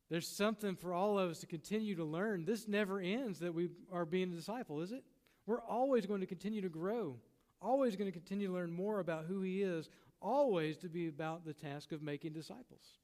there's 0.10 0.27
something 0.27 0.75
for 0.75 0.93
all 0.93 1.17
of 1.17 1.31
us 1.31 1.39
to 1.39 1.47
continue 1.47 1.95
to 1.95 2.03
learn. 2.03 2.45
This 2.45 2.67
never 2.67 2.99
ends 2.99 3.39
that 3.39 3.53
we 3.53 3.69
are 3.91 4.05
being 4.05 4.34
a 4.34 4.36
disciple, 4.36 4.81
is 4.81 4.91
it? 4.91 5.03
We're 5.45 5.62
always 5.62 6.05
going 6.05 6.21
to 6.21 6.27
continue 6.27 6.62
to 6.62 6.69
grow, 6.69 7.17
always 7.62 7.95
going 7.95 8.12
to 8.12 8.17
continue 8.17 8.47
to 8.47 8.53
learn 8.53 8.71
more 8.71 8.99
about 8.99 9.25
who 9.25 9.41
He 9.41 9.62
is, 9.62 9.89
always 10.19 10.77
to 10.77 10.89
be 10.89 11.08
about 11.08 11.45
the 11.45 11.53
task 11.53 11.91
of 11.91 12.01
making 12.01 12.34
disciples. 12.34 12.99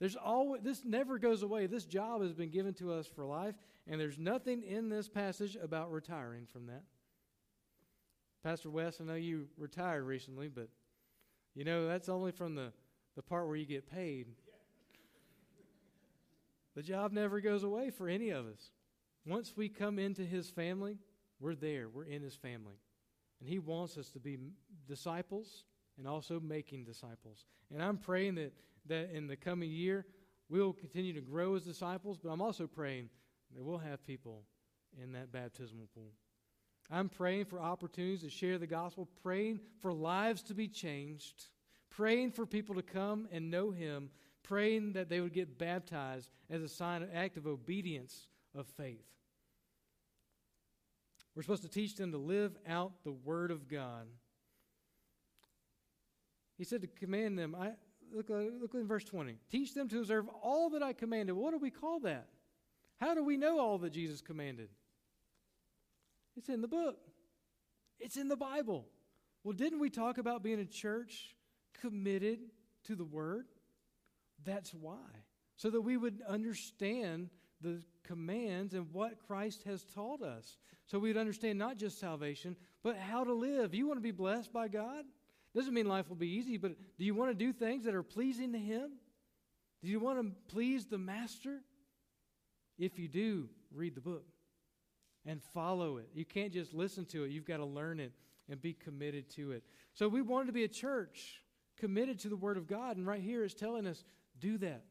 There's 0.00 0.16
always 0.16 0.62
this 0.62 0.82
never 0.84 1.18
goes 1.18 1.42
away. 1.42 1.66
This 1.66 1.84
job 1.84 2.22
has 2.22 2.32
been 2.32 2.50
given 2.50 2.72
to 2.74 2.92
us 2.92 3.06
for 3.06 3.24
life, 3.24 3.54
and 3.86 4.00
there's 4.00 4.18
nothing 4.18 4.62
in 4.62 4.88
this 4.88 5.08
passage 5.08 5.56
about 5.62 5.92
retiring 5.92 6.46
from 6.50 6.66
that. 6.66 6.82
Pastor 8.42 8.70
Wes, 8.70 8.98
I 9.00 9.04
know 9.04 9.14
you 9.14 9.48
retired 9.58 10.04
recently, 10.04 10.48
but 10.48 10.68
you 11.54 11.64
know 11.64 11.86
that's 11.86 12.08
only 12.08 12.32
from 12.32 12.54
the, 12.54 12.72
the 13.14 13.22
part 13.22 13.46
where 13.46 13.56
you 13.56 13.66
get 13.66 13.90
paid. 13.90 14.28
The 16.74 16.82
job 16.82 17.12
never 17.12 17.40
goes 17.40 17.62
away 17.62 17.90
for 17.90 18.08
any 18.08 18.30
of 18.30 18.46
us. 18.46 18.70
Once 19.26 19.52
we 19.54 19.68
come 19.68 19.98
into 19.98 20.22
his 20.22 20.48
family, 20.48 20.96
we're 21.38 21.54
there. 21.54 21.88
We're 21.88 22.04
in 22.04 22.22
his 22.22 22.34
family. 22.34 22.76
And 23.40 23.48
he 23.48 23.58
wants 23.58 23.98
us 23.98 24.08
to 24.10 24.20
be 24.20 24.38
disciples 24.88 25.64
and 25.98 26.08
also 26.08 26.40
making 26.40 26.84
disciples. 26.84 27.44
And 27.72 27.82
I'm 27.82 27.98
praying 27.98 28.36
that, 28.36 28.52
that 28.90 29.10
in 29.12 29.26
the 29.26 29.36
coming 29.36 29.70
year, 29.70 30.06
we'll 30.48 30.72
continue 30.72 31.12
to 31.14 31.20
grow 31.20 31.56
as 31.56 31.64
disciples, 31.64 32.18
but 32.22 32.28
I'm 32.30 32.42
also 32.42 32.66
praying 32.66 33.08
that 33.54 33.64
we'll 33.64 33.78
have 33.78 34.06
people 34.06 34.44
in 35.02 35.12
that 35.12 35.32
baptismal 35.32 35.88
pool. 35.94 36.12
I'm 36.90 37.08
praying 37.08 37.46
for 37.46 37.60
opportunities 37.60 38.22
to 38.22 38.30
share 38.30 38.58
the 38.58 38.66
gospel, 38.66 39.08
praying 39.22 39.60
for 39.80 39.92
lives 39.92 40.42
to 40.44 40.54
be 40.54 40.68
changed, 40.68 41.46
praying 41.88 42.32
for 42.32 42.46
people 42.46 42.74
to 42.74 42.82
come 42.82 43.28
and 43.32 43.50
know 43.50 43.70
him 43.70 44.10
praying 44.50 44.94
that 44.94 45.08
they 45.08 45.20
would 45.20 45.32
get 45.32 45.58
baptized 45.58 46.28
as 46.50 46.62
a 46.62 46.68
sign, 46.68 47.02
an 47.02 47.10
act 47.14 47.36
of 47.36 47.46
obedience 47.46 48.26
of 48.52 48.66
faith. 48.66 49.06
We're 51.34 51.42
supposed 51.42 51.62
to 51.62 51.68
teach 51.68 51.94
them 51.94 52.12
to 52.12 52.18
live 52.18 52.56
out 52.68 52.92
the 53.04 53.12
Word 53.12 53.52
of 53.52 53.68
God. 53.68 54.06
He 56.58 56.64
said 56.64 56.80
to 56.80 56.88
command 56.88 57.38
them, 57.38 57.54
I, 57.54 57.72
look, 58.12 58.30
uh, 58.30 58.50
look 58.60 58.74
in 58.74 58.86
verse 58.86 59.04
20. 59.04 59.36
Teach 59.50 59.74
them 59.74 59.88
to 59.88 59.98
observe 59.98 60.26
all 60.42 60.70
that 60.70 60.82
I 60.82 60.92
commanded. 60.92 61.34
What 61.34 61.52
do 61.52 61.58
we 61.58 61.70
call 61.70 62.00
that? 62.00 62.28
How 62.98 63.14
do 63.14 63.24
we 63.24 63.36
know 63.36 63.58
all 63.58 63.78
that 63.78 63.92
Jesus 63.92 64.20
commanded? 64.20 64.68
It's 66.36 66.48
in 66.48 66.60
the 66.60 66.68
book, 66.68 66.96
it's 67.98 68.16
in 68.16 68.28
the 68.28 68.36
Bible. 68.36 68.86
Well, 69.42 69.54
didn't 69.54 69.80
we 69.80 69.88
talk 69.88 70.18
about 70.18 70.42
being 70.42 70.60
a 70.60 70.66
church 70.66 71.34
committed 71.80 72.40
to 72.84 72.94
the 72.94 73.04
Word? 73.04 73.46
That's 74.44 74.74
why. 74.74 75.24
So 75.56 75.70
that 75.70 75.80
we 75.80 75.96
would 75.96 76.22
understand 76.28 77.30
the 77.60 77.82
commands 78.04 78.74
and 78.74 78.86
what 78.92 79.18
Christ 79.26 79.64
has 79.64 79.84
taught 79.84 80.22
us. 80.22 80.58
So 80.86 80.98
we'd 80.98 81.16
understand 81.16 81.58
not 81.58 81.76
just 81.76 81.98
salvation, 81.98 82.56
but 82.82 82.96
how 82.96 83.24
to 83.24 83.32
live. 83.32 83.74
You 83.74 83.86
want 83.86 83.98
to 83.98 84.02
be 84.02 84.10
blessed 84.10 84.52
by 84.52 84.68
God? 84.68 85.04
Doesn't 85.54 85.74
mean 85.74 85.86
life 85.86 86.08
will 86.08 86.16
be 86.16 86.28
easy, 86.28 86.56
but 86.56 86.72
do 86.98 87.04
you 87.04 87.14
want 87.14 87.30
to 87.30 87.34
do 87.34 87.52
things 87.52 87.84
that 87.84 87.94
are 87.94 88.02
pleasing 88.02 88.52
to 88.52 88.58
Him? 88.58 88.90
Do 89.82 89.90
you 89.90 89.98
want 89.98 90.20
to 90.20 90.32
please 90.52 90.86
the 90.86 90.98
Master? 90.98 91.60
If 92.78 92.98
you 92.98 93.08
do, 93.08 93.48
read 93.74 93.94
the 93.94 94.00
book 94.00 94.24
and 95.26 95.42
follow 95.42 95.98
it. 95.98 96.08
You 96.14 96.24
can't 96.24 96.52
just 96.52 96.72
listen 96.72 97.04
to 97.06 97.24
it, 97.24 97.30
you've 97.30 97.46
got 97.46 97.58
to 97.58 97.64
learn 97.64 98.00
it 98.00 98.12
and 98.48 98.60
be 98.60 98.72
committed 98.72 99.28
to 99.36 99.52
it. 99.52 99.62
So 99.92 100.08
we 100.08 100.22
wanted 100.22 100.46
to 100.46 100.52
be 100.52 100.64
a 100.64 100.68
church 100.68 101.42
committed 101.78 102.18
to 102.20 102.28
the 102.28 102.36
Word 102.36 102.56
of 102.56 102.66
God, 102.66 102.96
and 102.96 103.06
right 103.06 103.20
here 103.20 103.44
it's 103.44 103.54
telling 103.54 103.86
us 103.86 104.04
do 104.38 104.58
that. 104.58 104.84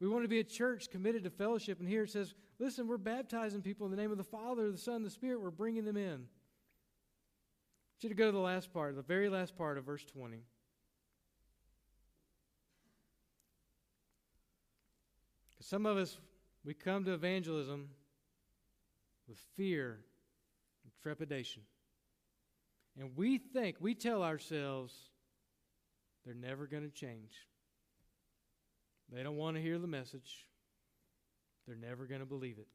We 0.00 0.08
want 0.08 0.24
to 0.24 0.28
be 0.28 0.40
a 0.40 0.44
church 0.44 0.90
committed 0.90 1.24
to 1.24 1.30
fellowship, 1.30 1.78
and 1.78 1.88
here 1.88 2.02
it 2.02 2.10
says, 2.10 2.34
listen, 2.58 2.88
we're 2.88 2.96
baptizing 2.96 3.62
people 3.62 3.86
in 3.86 3.92
the 3.92 3.96
name 3.96 4.10
of 4.10 4.18
the 4.18 4.24
Father, 4.24 4.70
the 4.70 4.78
Son, 4.78 5.02
the 5.02 5.10
Spirit. 5.10 5.40
We're 5.40 5.50
bringing 5.50 5.84
them 5.84 5.96
in. 5.96 6.24
You 8.02 8.08
to 8.08 8.14
go 8.16 8.26
to 8.26 8.32
the 8.32 8.38
last 8.38 8.72
part, 8.72 8.96
the 8.96 9.02
very 9.02 9.28
last 9.28 9.56
part 9.56 9.78
of 9.78 9.84
verse 9.84 10.04
20. 10.04 10.38
Because 15.52 15.66
Some 15.66 15.86
of 15.86 15.96
us, 15.96 16.18
we 16.64 16.74
come 16.74 17.04
to 17.04 17.12
evangelism 17.12 17.90
with 19.28 19.38
fear 19.56 20.00
and 20.82 20.92
trepidation. 21.00 21.62
And 22.98 23.16
we 23.16 23.38
think, 23.38 23.76
we 23.78 23.94
tell 23.94 24.24
ourselves, 24.24 24.92
they're 26.26 26.34
never 26.34 26.66
going 26.66 26.82
to 26.82 26.90
change. 26.90 27.32
They 29.12 29.22
don't 29.22 29.36
want 29.36 29.56
to 29.56 29.62
hear 29.62 29.78
the 29.78 29.86
message. 29.86 30.48
They're 31.68 31.76
never 31.76 32.06
going 32.06 32.20
to 32.20 32.26
believe 32.26 32.58
it. 32.58 32.66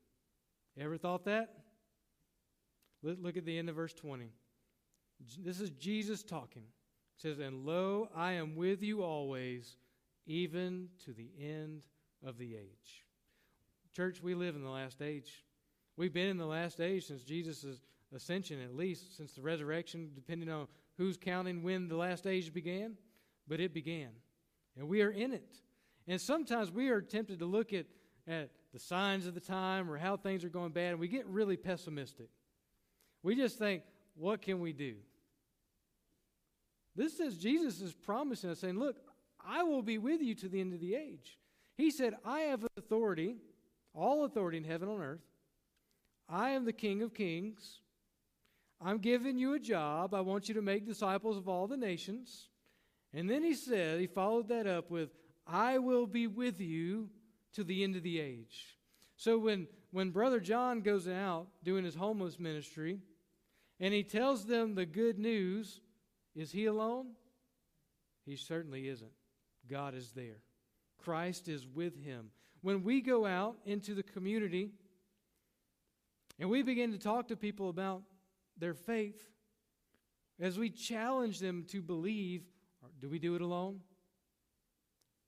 Ever 0.82 0.98
thought 0.98 1.26
that? 1.26 1.54
Look 3.04 3.36
at 3.36 3.46
the 3.46 3.58
end 3.58 3.68
of 3.70 3.76
verse 3.76 3.94
20. 3.94 4.32
This 5.39 5.60
is 5.60 5.71
Jesus 5.71 6.23
talking. 6.23 6.63
It 6.63 7.21
says, 7.21 7.39
And 7.39 7.65
lo, 7.65 8.10
I 8.15 8.34
am 8.34 8.56
with 8.56 8.84
you 8.84 9.03
always, 9.03 9.77
even 10.25 10.89
to 11.06 11.13
the 11.13 11.30
end 11.39 11.84
of 12.25 12.38
the 12.38 12.56
age. 12.56 13.06
Church, 13.95 14.21
we 14.21 14.36
live 14.36 14.56
in 14.56 14.63
the 14.63 14.69
last 14.69 15.01
age. 15.01 15.43
We've 15.95 16.13
been 16.13 16.27
in 16.27 16.38
the 16.38 16.45
last 16.45 16.80
age 16.80 17.08
since 17.08 17.23
Jesus' 17.23 17.82
ascension, 18.15 18.62
at 18.62 18.75
least, 18.75 19.17
since 19.17 19.34
the 19.34 19.41
resurrection, 19.41 20.12
depending 20.13 20.49
on 20.49 20.67
who's 20.97 21.17
counting 21.17 21.63
when 21.63 21.88
the 21.88 21.97
last 21.97 22.27
age 22.27 22.53
began, 22.53 22.93
but 23.47 23.60
it 23.60 23.73
began. 23.73 24.10
And 24.77 24.88
we 24.88 25.01
are 25.01 25.10
in 25.10 25.34
it. 25.34 25.62
And 26.08 26.21
sometimes 26.21 26.71
we 26.71 26.89
are 26.89 27.01
tempted 27.01 27.39
to 27.39 27.45
look 27.45 27.73
at, 27.73 27.88
at 28.27 28.51
the 28.73 28.80
signs 28.80 29.25
of 29.25 29.34
the 29.34 29.39
time 29.39 29.89
or 29.89 29.97
how 29.97 30.15
things 30.17 30.43
are 30.43 30.49
going 30.49 30.71
bad, 30.71 30.91
and 30.91 30.99
we 30.99 31.08
get 31.08 31.25
really 31.27 31.58
pessimistic. 31.58 32.30
We 33.23 33.36
just 33.36 33.58
think, 33.58 33.82
what 34.15 34.41
can 34.41 34.60
we 34.60 34.73
do? 34.73 34.95
This 36.98 37.16
says 37.16 37.38
Jesus 37.38 37.80
is 37.80 37.94
promising 37.94 38.50
us, 38.50 38.60
saying, 38.60 38.80
Look, 38.80 38.98
I 39.46 39.64
will 39.64 39.84
be 39.84 40.00
with 40.00 40.22
you 40.22 40.34
to 40.36 40.50
the 40.50 40.60
end 40.60 40.74
of 40.74 40.82
the 40.82 40.96
age. 40.96 41.38
He 41.78 41.92
said, 41.92 42.16
I 42.26 42.42
have 42.42 42.66
authority, 42.76 43.36
all 43.94 44.26
authority 44.26 44.58
in 44.58 44.64
heaven 44.64 44.90
and 44.90 44.98
on 44.98 45.04
earth. 45.04 45.22
I 46.28 46.50
am 46.50 46.66
the 46.66 46.74
King 46.74 47.04
of 47.04 47.14
kings. 47.14 47.80
I'm 48.82 48.98
giving 48.98 49.38
you 49.38 49.54
a 49.54 49.60
job. 49.60 50.14
I 50.14 50.22
want 50.22 50.50
you 50.50 50.56
to 50.56 50.62
make 50.62 50.86
disciples 50.86 51.38
of 51.38 51.48
all 51.48 51.68
the 51.68 51.78
nations. 51.78 52.50
And 53.14 53.30
then 53.30 53.44
he 53.44 53.54
said, 53.54 54.00
he 54.00 54.08
followed 54.08 54.50
that 54.50 54.68
up 54.68 54.92
with, 54.92 55.10
I 55.46 55.78
will 55.78 56.08
be 56.08 56.28
with 56.28 56.60
you 56.60 57.10
to 57.54 57.64
the 57.64 57.84
end 57.84 57.96
of 57.96 58.04
the 58.04 58.20
age. 58.20 58.78
So 59.16 59.38
when, 59.38 59.68
when 59.92 60.10
Brother 60.10 60.40
John 60.40 60.82
goes 60.82 61.08
out 61.08 61.48
doing 61.64 61.86
his 61.86 61.96
homeless 61.96 62.40
ministry 62.40 63.00
and 63.80 63.94
he 63.94 64.04
tells 64.04 64.46
them 64.46 64.76
the 64.76 64.86
good 64.86 65.18
news, 65.18 65.80
is 66.38 66.52
he 66.52 66.65
alone? 66.65 67.08
He 68.26 68.36
certainly 68.36 68.88
isn't. 68.88 69.12
God 69.69 69.95
is 69.95 70.12
there, 70.12 70.38
Christ 70.97 71.50
is 71.50 71.67
with 71.67 72.02
him. 72.02 72.30
When 72.62 72.84
we 72.84 73.02
go 73.02 73.26
out 73.26 73.58
into 73.65 73.93
the 73.93 74.04
community 74.04 74.71
and 76.39 76.50
we 76.50 76.62
begin 76.63 76.91
to 76.91 76.97
talk 76.97 77.28
to 77.28 77.36
people 77.36 77.69
about 77.69 78.04
their 78.58 78.73
faith, 78.73 79.21
as 80.39 80.58
we 80.58 80.69
challenge 80.69 81.39
them 81.39 81.65
to 81.69 81.82
believe, 81.82 82.43
do 83.02 83.10
we 83.10 83.19
do 83.19 83.36
it 83.36 83.41
alone? 83.41 83.82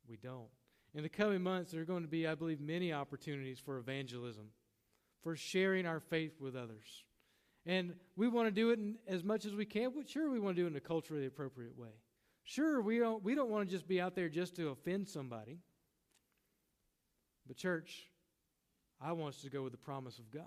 We 0.08 0.18
don't. 0.18 0.48
In 0.94 1.04
the 1.04 1.10
coming 1.10 1.42
months, 1.42 1.72
there 1.72 1.82
are 1.82 1.86
going 1.86 2.04
to 2.04 2.10
be, 2.10 2.28
I 2.28 2.36
believe, 2.36 2.60
many 2.60 2.94
opportunities 2.94 3.60
for 3.60 3.78
evangelism, 3.78 4.48
for 5.22 5.36
sharing 5.36 5.86
our 5.86 6.00
faith 6.00 6.40
with 6.40 6.56
others. 6.56 7.04
And 7.66 7.94
we 8.16 8.28
want 8.28 8.48
to 8.48 8.52
do 8.52 8.72
it 8.72 8.80
in, 8.80 8.96
as 9.08 9.24
much 9.24 9.46
as 9.46 9.54
we 9.54 9.66
can. 9.66 9.92
But 9.96 10.10
sure, 10.10 10.30
we 10.30 10.40
want 10.40 10.56
to 10.56 10.62
do 10.62 10.66
it 10.66 10.72
in 10.72 10.76
a 10.76 10.82
culturally 10.82 11.26
appropriate 11.26 11.78
way. 11.78 11.90
Sure, 12.44 12.82
we 12.82 12.98
don't, 12.98 13.24
we 13.24 13.36
don't 13.36 13.50
want 13.50 13.68
to 13.68 13.76
just 13.76 13.88
be 13.88 14.02
out 14.02 14.16
there 14.16 14.30
just 14.30 14.56
to 14.56 14.70
offend 14.70 15.08
somebody. 15.08 15.60
But, 17.48 17.58
church, 17.58 18.08
I 19.02 19.12
want 19.12 19.36
us 19.36 19.42
to 19.42 19.50
go 19.50 19.64
with 19.64 19.72
the 19.72 19.78
promise 19.78 20.20
of 20.20 20.32
God. 20.32 20.44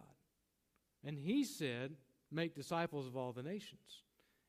And 1.05 1.18
He 1.18 1.44
said, 1.44 1.92
make 2.31 2.55
disciples 2.55 3.07
of 3.07 3.16
all 3.16 3.33
the 3.33 3.42
nations. 3.42 4.03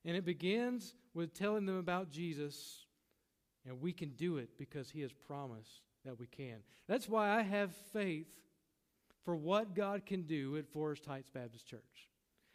And 0.05 0.15
it 0.15 0.25
begins 0.25 0.95
with 1.13 1.33
telling 1.33 1.65
them 1.65 1.77
about 1.77 2.09
Jesus 2.11 2.85
and 3.65 3.81
we 3.81 3.93
can 3.93 4.09
do 4.09 4.37
it 4.37 4.49
because 4.57 4.89
He 4.89 5.01
has 5.01 5.13
promised 5.13 5.81
that 6.05 6.19
we 6.19 6.27
can. 6.27 6.57
That's 6.87 7.07
why 7.07 7.29
I 7.29 7.41
have 7.41 7.73
faith 7.93 8.27
for 9.23 9.35
what 9.35 9.73
God 9.73 10.05
can 10.05 10.23
do 10.23 10.57
at 10.57 10.67
Forest 10.67 11.05
Heights 11.05 11.29
Baptist 11.33 11.67
Church. 11.67 12.09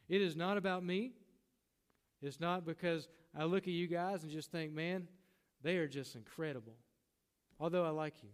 It 0.08 0.22
is 0.22 0.36
not 0.36 0.56
about 0.56 0.84
me. 0.84 1.12
It's 2.22 2.40
not 2.40 2.64
because 2.64 3.08
I 3.36 3.44
look 3.44 3.64
at 3.64 3.74
you 3.74 3.86
guys 3.86 4.22
and 4.22 4.32
just 4.32 4.50
think, 4.50 4.72
man, 4.72 5.06
they 5.62 5.76
are 5.76 5.88
just 5.88 6.14
incredible. 6.14 6.74
Although 7.60 7.84
I 7.84 7.90
like 7.90 8.22
you. 8.22 8.30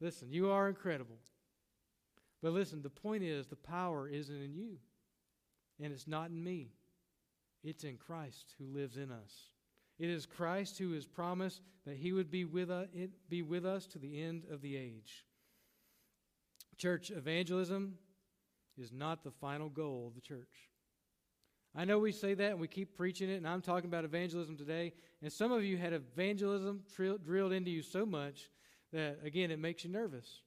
Listen, 0.00 0.32
you 0.32 0.50
are 0.50 0.68
incredible. 0.68 1.18
But 2.42 2.52
listen, 2.52 2.82
the 2.82 2.90
point 2.90 3.22
is 3.22 3.46
the 3.46 3.56
power 3.56 4.08
isn't 4.08 4.42
in 4.42 4.54
you, 4.54 4.78
and 5.80 5.92
it's 5.92 6.08
not 6.08 6.30
in 6.30 6.42
me. 6.42 6.72
It's 7.62 7.84
in 7.84 7.96
Christ 7.96 8.54
who 8.58 8.66
lives 8.66 8.96
in 8.96 9.12
us. 9.12 9.50
It 9.98 10.08
is 10.08 10.26
Christ 10.26 10.78
who 10.78 10.92
has 10.94 11.06
promised 11.06 11.60
that 11.86 11.96
he 11.96 12.12
would 12.12 12.30
be 12.30 12.44
with, 12.44 12.70
us, 12.70 12.88
be 13.28 13.42
with 13.42 13.64
us 13.64 13.86
to 13.88 13.98
the 13.98 14.20
end 14.20 14.44
of 14.50 14.60
the 14.60 14.76
age. 14.76 15.24
Church 16.76 17.12
evangelism 17.12 17.98
is 18.78 18.92
not 18.92 19.22
the 19.24 19.30
final 19.30 19.68
goal 19.68 20.06
of 20.08 20.14
the 20.14 20.20
church. 20.20 20.70
I 21.74 21.84
know 21.84 21.98
we 21.98 22.12
say 22.12 22.34
that 22.34 22.50
and 22.50 22.60
we 22.60 22.68
keep 22.68 22.96
preaching 22.96 23.30
it, 23.30 23.36
and 23.36 23.48
I'm 23.48 23.62
talking 23.62 23.88
about 23.88 24.04
evangelism 24.04 24.56
today. 24.56 24.92
And 25.22 25.32
some 25.32 25.52
of 25.52 25.64
you 25.64 25.78
had 25.78 25.92
evangelism 25.92 26.82
drilled 27.24 27.52
into 27.52 27.70
you 27.70 27.82
so 27.82 28.04
much 28.04 28.50
that, 28.92 29.18
again, 29.24 29.50
it 29.50 29.58
makes 29.58 29.84
you 29.84 29.90
nervous. 29.90 30.42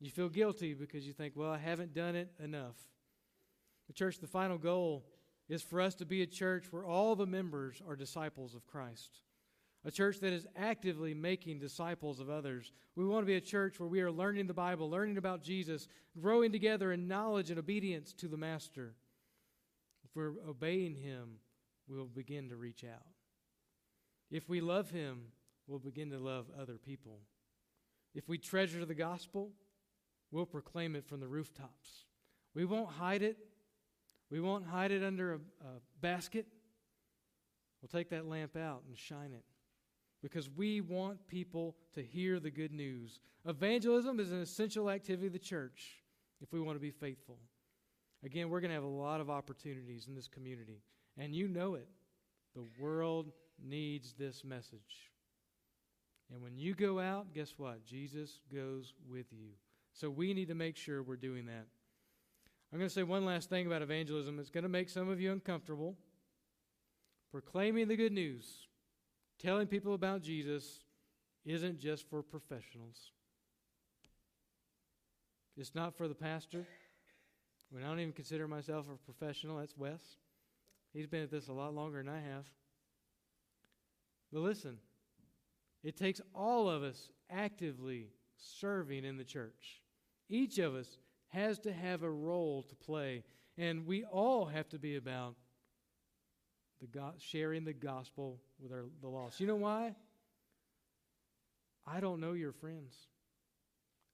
You 0.00 0.10
feel 0.10 0.30
guilty 0.30 0.72
because 0.72 1.06
you 1.06 1.12
think, 1.12 1.34
well, 1.36 1.50
I 1.50 1.58
haven't 1.58 1.92
done 1.92 2.16
it 2.16 2.30
enough. 2.42 2.76
The 3.86 3.92
church, 3.92 4.18
the 4.18 4.26
final 4.26 4.56
goal 4.56 5.04
is 5.48 5.62
for 5.62 5.80
us 5.80 5.94
to 5.96 6.06
be 6.06 6.22
a 6.22 6.26
church 6.26 6.66
where 6.70 6.86
all 6.86 7.14
the 7.16 7.26
members 7.26 7.82
are 7.86 7.96
disciples 7.96 8.54
of 8.54 8.66
Christ. 8.66 9.20
A 9.84 9.90
church 9.90 10.20
that 10.20 10.32
is 10.32 10.46
actively 10.56 11.14
making 11.14 11.58
disciples 11.58 12.20
of 12.20 12.28
others. 12.28 12.70
We 12.96 13.06
want 13.06 13.22
to 13.22 13.26
be 13.26 13.36
a 13.36 13.40
church 13.40 13.80
where 13.80 13.88
we 13.88 14.02
are 14.02 14.10
learning 14.10 14.46
the 14.46 14.54
Bible, 14.54 14.90
learning 14.90 15.16
about 15.16 15.42
Jesus, 15.42 15.88
growing 16.20 16.52
together 16.52 16.92
in 16.92 17.08
knowledge 17.08 17.48
and 17.48 17.58
obedience 17.58 18.12
to 18.14 18.28
the 18.28 18.36
Master. 18.36 18.94
If 20.04 20.10
we're 20.14 20.34
obeying 20.46 20.96
Him, 20.96 21.38
we'll 21.88 22.04
begin 22.04 22.50
to 22.50 22.56
reach 22.56 22.84
out. 22.84 23.06
If 24.30 24.50
we 24.50 24.60
love 24.60 24.90
Him, 24.90 25.22
we'll 25.66 25.78
begin 25.78 26.10
to 26.10 26.18
love 26.18 26.46
other 26.60 26.76
people. 26.76 27.20
If 28.14 28.28
we 28.28 28.36
treasure 28.36 28.84
the 28.84 28.94
gospel, 28.94 29.50
we'll 30.30 30.44
proclaim 30.44 30.94
it 30.94 31.06
from 31.06 31.20
the 31.20 31.28
rooftops. 31.28 32.04
We 32.54 32.66
won't 32.66 32.90
hide 32.90 33.22
it, 33.22 33.38
we 34.30 34.40
won't 34.40 34.66
hide 34.66 34.90
it 34.90 35.02
under 35.02 35.34
a, 35.34 35.36
a 35.36 35.80
basket. 36.02 36.46
We'll 37.80 37.88
take 37.88 38.10
that 38.10 38.26
lamp 38.26 38.58
out 38.58 38.82
and 38.86 38.98
shine 38.98 39.32
it 39.32 39.44
because 40.22 40.50
we 40.50 40.80
want 40.80 41.26
people 41.26 41.76
to 41.94 42.02
hear 42.02 42.38
the 42.40 42.50
good 42.50 42.72
news. 42.72 43.20
Evangelism 43.46 44.20
is 44.20 44.30
an 44.30 44.40
essential 44.40 44.90
activity 44.90 45.26
of 45.26 45.32
the 45.32 45.38
church 45.38 46.02
if 46.40 46.52
we 46.52 46.60
want 46.60 46.76
to 46.76 46.80
be 46.80 46.90
faithful. 46.90 47.38
Again, 48.24 48.50
we're 48.50 48.60
going 48.60 48.70
to 48.70 48.74
have 48.74 48.84
a 48.84 48.86
lot 48.86 49.20
of 49.20 49.30
opportunities 49.30 50.06
in 50.06 50.14
this 50.14 50.28
community, 50.28 50.82
and 51.16 51.34
you 51.34 51.48
know 51.48 51.74
it. 51.74 51.88
The 52.54 52.66
world 52.78 53.32
needs 53.62 54.14
this 54.18 54.44
message. 54.44 55.10
And 56.32 56.42
when 56.42 56.56
you 56.56 56.74
go 56.74 57.00
out, 57.00 57.32
guess 57.32 57.54
what? 57.56 57.84
Jesus 57.84 58.40
goes 58.52 58.94
with 59.08 59.26
you. 59.32 59.50
So 59.92 60.10
we 60.10 60.34
need 60.34 60.48
to 60.48 60.54
make 60.54 60.76
sure 60.76 61.02
we're 61.02 61.16
doing 61.16 61.46
that. 61.46 61.66
I'm 62.72 62.78
going 62.78 62.88
to 62.88 62.94
say 62.94 63.02
one 63.02 63.24
last 63.24 63.48
thing 63.48 63.66
about 63.66 63.82
evangelism. 63.82 64.38
It's 64.38 64.50
going 64.50 64.62
to 64.62 64.68
make 64.68 64.88
some 64.88 65.08
of 65.08 65.20
you 65.20 65.32
uncomfortable. 65.32 65.96
Proclaiming 67.32 67.88
the 67.88 67.96
good 67.96 68.12
news, 68.12 68.68
telling 69.40 69.66
people 69.66 69.94
about 69.94 70.22
Jesus, 70.22 70.80
isn't 71.44 71.78
just 71.78 72.08
for 72.08 72.22
professionals. 72.22 73.12
It's 75.56 75.74
not 75.74 75.94
for 75.94 76.08
the 76.08 76.14
pastor. 76.14 76.66
When 77.70 77.82
I 77.82 77.88
don't 77.88 78.00
even 78.00 78.12
consider 78.12 78.46
myself 78.46 78.86
a 78.92 78.96
professional, 79.10 79.58
that's 79.58 79.76
Wes. 79.76 80.00
He's 80.92 81.06
been 81.06 81.22
at 81.22 81.30
this 81.30 81.48
a 81.48 81.52
lot 81.52 81.74
longer 81.74 81.98
than 81.98 82.08
I 82.08 82.20
have. 82.20 82.46
But 84.32 84.40
listen, 84.40 84.78
it 85.82 85.96
takes 85.96 86.20
all 86.34 86.68
of 86.68 86.82
us 86.82 87.10
actively 87.30 88.08
serving 88.36 89.04
in 89.04 89.16
the 89.16 89.24
church. 89.24 89.82
Each 90.28 90.58
of 90.58 90.74
us 90.74 90.98
has 91.28 91.58
to 91.60 91.72
have 91.72 92.02
a 92.02 92.10
role 92.10 92.62
to 92.62 92.74
play, 92.74 93.24
and 93.56 93.86
we 93.86 94.04
all 94.04 94.46
have 94.46 94.68
to 94.70 94.78
be 94.78 94.96
about 94.96 95.36
the 96.80 96.86
go- 96.86 97.14
sharing 97.18 97.64
the 97.64 97.72
gospel 97.72 98.40
with 98.60 98.72
our, 98.72 98.84
the 99.00 99.08
lost. 99.08 99.40
You 99.40 99.46
know 99.46 99.56
why? 99.56 99.94
I 101.86 102.00
don't 102.00 102.20
know 102.20 102.32
your 102.32 102.52
friends, 102.52 102.94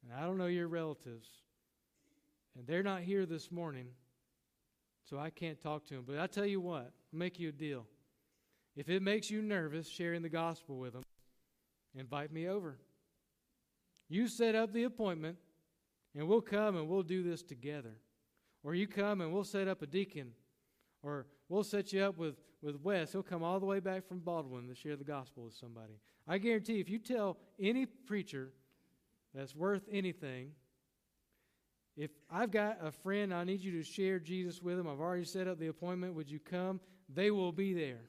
and 0.03 0.13
I 0.19 0.25
don't 0.25 0.39
know 0.39 0.47
your 0.47 0.69
relatives, 0.69 1.29
and 2.57 2.67
they're 2.67 2.83
not 2.83 3.03
here 3.03 3.27
this 3.27 3.51
morning, 3.51 3.89
so 5.09 5.19
I 5.19 5.31
can't 5.31 5.61
talk 5.61 5.85
to 5.87 5.95
them. 5.95 6.05
But 6.07 6.19
I 6.19 6.27
tell 6.27 6.47
you 6.47 6.61
what, 6.61 6.93
I'll 7.13 7.19
make 7.19 7.39
you 7.39 7.51
a 7.51 7.53
deal. 7.53 7.87
If 8.77 8.89
it 8.89 9.03
makes 9.03 9.31
you 9.31 9.43
nervous 9.43 9.89
sharing 9.89 10.23
the 10.23 10.29
gospel 10.29 10.79
with 10.79 10.93
them, 10.93 11.03
invite 11.95 12.33
me 12.33 12.49
over. 12.49 12.79
You 14.09 14.29
set 14.29 14.55
up 14.55 14.73
the 14.73 14.85
appointment, 14.85 15.37
and 16.15 16.29
we'll 16.29 16.41
come 16.41 16.77
and 16.77 16.89
we'll 16.89 17.03
do 17.03 17.23
this 17.23 17.43
together. 17.43 17.97
Or 18.63 18.75
you 18.75 18.87
come 18.87 19.21
and 19.21 19.33
we'll 19.33 19.45
set 19.45 19.69
up 19.69 19.83
a 19.83 19.87
deacon, 19.87 20.33
or 21.03 21.27
we'll 21.49 21.65
set 21.65 21.93
you 21.93 22.03
up 22.03 22.17
with, 22.17 22.37
with 22.63 22.77
Wes. 22.83 23.13
He'll 23.13 23.23
come 23.23 23.43
all 23.43 23.61
the 23.61 23.67
way 23.67 23.81
back 23.81 24.07
from 24.07 24.21
Baldwin 24.21 24.69
to 24.69 24.75
share 24.75 24.97
the 24.97 25.05
gospel 25.05 25.45
with 25.45 25.55
somebody. 25.55 26.01
I 26.29 26.39
guarantee 26.39 26.81
if 26.81 26.89
you 26.89 26.99
tell 26.99 27.37
any 27.61 27.87
preacher 27.87 28.51
that's 29.35 29.55
worth 29.55 29.83
anything, 29.91 30.51
if 31.97 32.11
I've 32.31 32.51
got 32.51 32.79
a 32.83 32.91
friend, 32.91 33.33
I 33.33 33.45
need 33.45 33.61
you 33.61 33.73
to 33.73 33.83
share 33.83 34.19
Jesus 34.19 34.61
with 34.61 34.77
them. 34.77 34.87
I've 34.87 35.01
already 35.01 35.25
set 35.25 35.49
up 35.49 35.59
the 35.59 35.69
appointment. 35.69 36.15
Would 36.15 36.31
you 36.31 36.39
come? 36.39 36.81
They 37.09 37.31
will 37.31 37.53
be 37.53 37.73
there. 37.73 38.03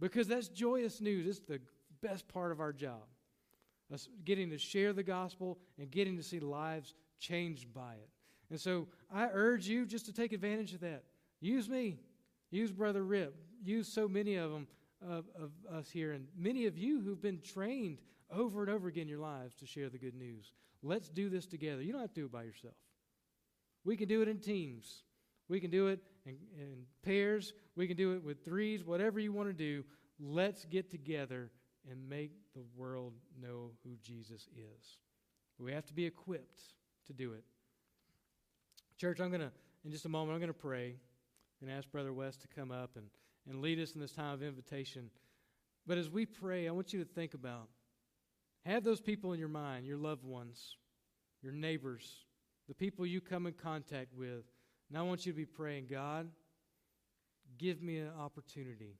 Because 0.00 0.28
that's 0.28 0.48
joyous 0.48 1.00
news. 1.00 1.26
It's 1.26 1.46
the 1.46 1.60
best 2.00 2.26
part 2.28 2.52
of 2.52 2.60
our 2.60 2.72
job. 2.72 3.02
Us 3.92 4.08
getting 4.24 4.50
to 4.50 4.58
share 4.58 4.92
the 4.92 5.02
gospel 5.02 5.58
and 5.78 5.90
getting 5.90 6.16
to 6.16 6.22
see 6.22 6.40
lives 6.40 6.94
changed 7.18 7.72
by 7.72 7.94
it. 7.94 8.08
And 8.50 8.60
so 8.60 8.88
I 9.12 9.28
urge 9.32 9.66
you 9.66 9.86
just 9.86 10.06
to 10.06 10.12
take 10.12 10.32
advantage 10.32 10.72
of 10.72 10.80
that. 10.80 11.04
Use 11.40 11.68
me. 11.68 11.98
Use 12.50 12.70
Brother 12.70 13.04
Rip. 13.04 13.34
Use 13.64 13.88
so 13.88 14.08
many 14.08 14.36
of 14.36 14.50
them 14.50 14.66
of, 15.02 15.24
of 15.38 15.50
us 15.72 15.90
here, 15.90 16.12
and 16.12 16.26
many 16.36 16.66
of 16.66 16.78
you 16.78 17.00
who've 17.00 17.20
been 17.20 17.40
trained 17.40 17.98
over 18.30 18.62
and 18.62 18.70
over 18.70 18.88
again 18.88 19.02
in 19.02 19.08
your 19.08 19.18
lives 19.18 19.54
to 19.56 19.66
share 19.66 19.88
the 19.88 19.98
good 19.98 20.14
news. 20.14 20.52
Let's 20.82 21.08
do 21.08 21.28
this 21.28 21.46
together. 21.46 21.82
You 21.82 21.92
don't 21.92 22.00
have 22.00 22.14
to 22.14 22.20
do 22.20 22.26
it 22.26 22.32
by 22.32 22.44
yourself. 22.44 22.74
We 23.84 23.96
can 23.96 24.08
do 24.08 24.22
it 24.22 24.28
in 24.28 24.38
teams. 24.38 25.02
We 25.48 25.60
can 25.60 25.70
do 25.70 25.88
it 25.88 26.00
in, 26.24 26.36
in 26.58 26.86
pairs. 27.02 27.52
We 27.76 27.86
can 27.86 27.96
do 27.96 28.14
it 28.14 28.24
with 28.24 28.44
threes, 28.44 28.84
whatever 28.84 29.20
you 29.20 29.32
want 29.32 29.48
to 29.48 29.54
do. 29.54 29.84
Let's 30.18 30.64
get 30.64 30.90
together 30.90 31.50
and 31.88 32.08
make 32.08 32.32
the 32.54 32.62
world 32.74 33.12
know 33.40 33.70
who 33.84 33.90
Jesus 34.02 34.48
is. 34.56 34.98
We 35.58 35.72
have 35.72 35.86
to 35.86 35.94
be 35.94 36.04
equipped 36.04 36.62
to 37.06 37.12
do 37.12 37.32
it. 37.32 37.44
Church, 38.98 39.20
I'm 39.20 39.28
going 39.28 39.40
to, 39.40 39.52
in 39.84 39.92
just 39.92 40.04
a 40.04 40.08
moment, 40.08 40.34
I'm 40.34 40.40
going 40.40 40.48
to 40.52 40.58
pray 40.58 40.96
and 41.60 41.70
ask 41.70 41.90
Brother 41.90 42.12
West 42.12 42.42
to 42.42 42.48
come 42.48 42.70
up 42.70 42.90
and, 42.96 43.06
and 43.48 43.60
lead 43.60 43.78
us 43.80 43.92
in 43.92 44.00
this 44.00 44.12
time 44.12 44.34
of 44.34 44.42
invitation. 44.42 45.10
But 45.86 45.98
as 45.98 46.10
we 46.10 46.26
pray, 46.26 46.68
I 46.68 46.72
want 46.72 46.92
you 46.92 47.02
to 47.02 47.08
think 47.08 47.34
about 47.34 47.68
have 48.64 48.82
those 48.82 49.00
people 49.00 49.32
in 49.32 49.38
your 49.38 49.48
mind, 49.48 49.86
your 49.86 49.96
loved 49.96 50.24
ones, 50.24 50.76
your 51.40 51.52
neighbors, 51.52 52.24
the 52.66 52.74
people 52.74 53.06
you 53.06 53.20
come 53.20 53.46
in 53.46 53.52
contact 53.52 54.12
with. 54.12 54.44
And 54.88 54.98
I 54.98 55.02
want 55.02 55.24
you 55.24 55.32
to 55.32 55.36
be 55.36 55.46
praying, 55.46 55.86
God, 55.88 56.28
give 57.58 57.80
me 57.80 57.98
an 57.98 58.10
opportunity 58.18 58.98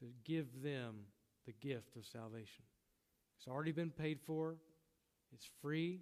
to 0.00 0.06
give 0.24 0.62
them 0.62 0.96
the 1.46 1.52
gift 1.52 1.96
of 1.96 2.04
salvation. 2.04 2.64
It's 3.38 3.48
already 3.48 3.72
been 3.72 3.90
paid 3.90 4.20
for, 4.20 4.56
it's 5.32 5.48
free. 5.60 6.00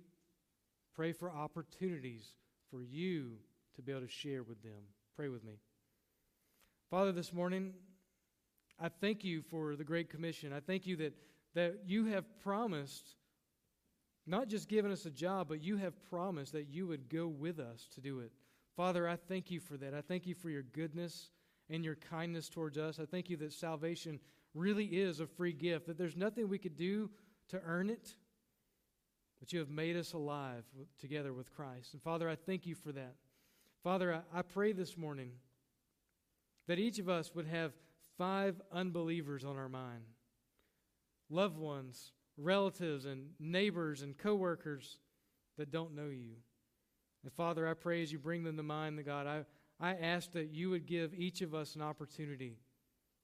Pray 0.94 1.12
for 1.12 1.30
opportunities 1.30 2.34
for 2.70 2.82
you 2.82 3.32
to 3.76 3.82
be 3.82 3.92
able 3.92 4.02
to 4.02 4.08
share 4.08 4.42
with 4.42 4.62
them. 4.62 4.82
Pray 5.16 5.28
with 5.28 5.44
me. 5.44 5.58
Father, 6.90 7.12
this 7.12 7.32
morning, 7.32 7.72
I 8.78 8.88
thank 8.88 9.22
you 9.24 9.42
for 9.42 9.76
the 9.76 9.84
Great 9.84 10.08
Commission. 10.08 10.52
I 10.52 10.60
thank 10.60 10.86
you 10.86 10.96
that, 10.96 11.14
that 11.54 11.80
you 11.86 12.06
have 12.06 12.24
promised, 12.40 13.16
not 14.26 14.48
just 14.48 14.68
given 14.68 14.90
us 14.90 15.06
a 15.06 15.10
job, 15.10 15.48
but 15.48 15.62
you 15.62 15.76
have 15.76 16.02
promised 16.10 16.52
that 16.52 16.68
you 16.68 16.86
would 16.86 17.08
go 17.08 17.28
with 17.28 17.58
us 17.58 17.86
to 17.94 18.00
do 18.00 18.20
it. 18.20 18.32
Father, 18.76 19.06
I 19.08 19.16
thank 19.16 19.50
you 19.50 19.60
for 19.60 19.76
that. 19.76 19.94
I 19.94 20.00
thank 20.00 20.26
you 20.26 20.34
for 20.34 20.48
your 20.48 20.62
goodness 20.62 21.30
and 21.68 21.84
your 21.84 21.96
kindness 21.96 22.48
towards 22.48 22.78
us. 22.78 22.98
I 22.98 23.04
thank 23.04 23.28
you 23.28 23.36
that 23.38 23.52
salvation 23.52 24.20
really 24.54 24.86
is 24.86 25.20
a 25.20 25.26
free 25.26 25.52
gift, 25.52 25.86
that 25.86 25.98
there's 25.98 26.16
nothing 26.16 26.48
we 26.48 26.58
could 26.58 26.76
do 26.76 27.10
to 27.48 27.60
earn 27.64 27.90
it, 27.90 28.14
but 29.38 29.52
you 29.52 29.58
have 29.58 29.70
made 29.70 29.96
us 29.96 30.12
alive 30.12 30.64
together 30.98 31.32
with 31.32 31.52
Christ. 31.52 31.92
And 31.92 32.02
Father, 32.02 32.28
I 32.28 32.36
thank 32.36 32.66
you 32.66 32.74
for 32.74 32.92
that. 32.92 33.14
Father, 33.82 34.22
I, 34.32 34.42
pray 34.42 34.72
this 34.72 34.96
morning 34.98 35.30
that 36.68 36.78
each 36.78 36.98
of 36.98 37.08
us 37.08 37.34
would 37.34 37.46
have 37.46 37.72
five 38.18 38.60
unbelievers 38.70 39.44
on 39.44 39.56
our 39.56 39.68
mind 39.68 40.04
loved 41.30 41.56
ones, 41.56 42.12
relatives, 42.36 43.06
and 43.06 43.30
neighbors 43.38 44.02
and 44.02 44.18
coworkers 44.18 44.98
that 45.56 45.70
don't 45.70 45.94
know 45.94 46.08
you. 46.08 46.34
And 47.22 47.32
Father, 47.32 47.68
I 47.68 47.74
pray 47.74 48.02
as 48.02 48.12
you 48.12 48.18
bring 48.18 48.42
them 48.42 48.56
to 48.56 48.62
mind, 48.62 48.98
the 48.98 49.02
God, 49.02 49.26
I, 49.26 49.44
I 49.78 49.94
ask 49.94 50.32
that 50.32 50.50
you 50.50 50.70
would 50.70 50.86
give 50.86 51.14
each 51.14 51.40
of 51.40 51.54
us 51.54 51.76
an 51.76 51.82
opportunity 51.82 52.58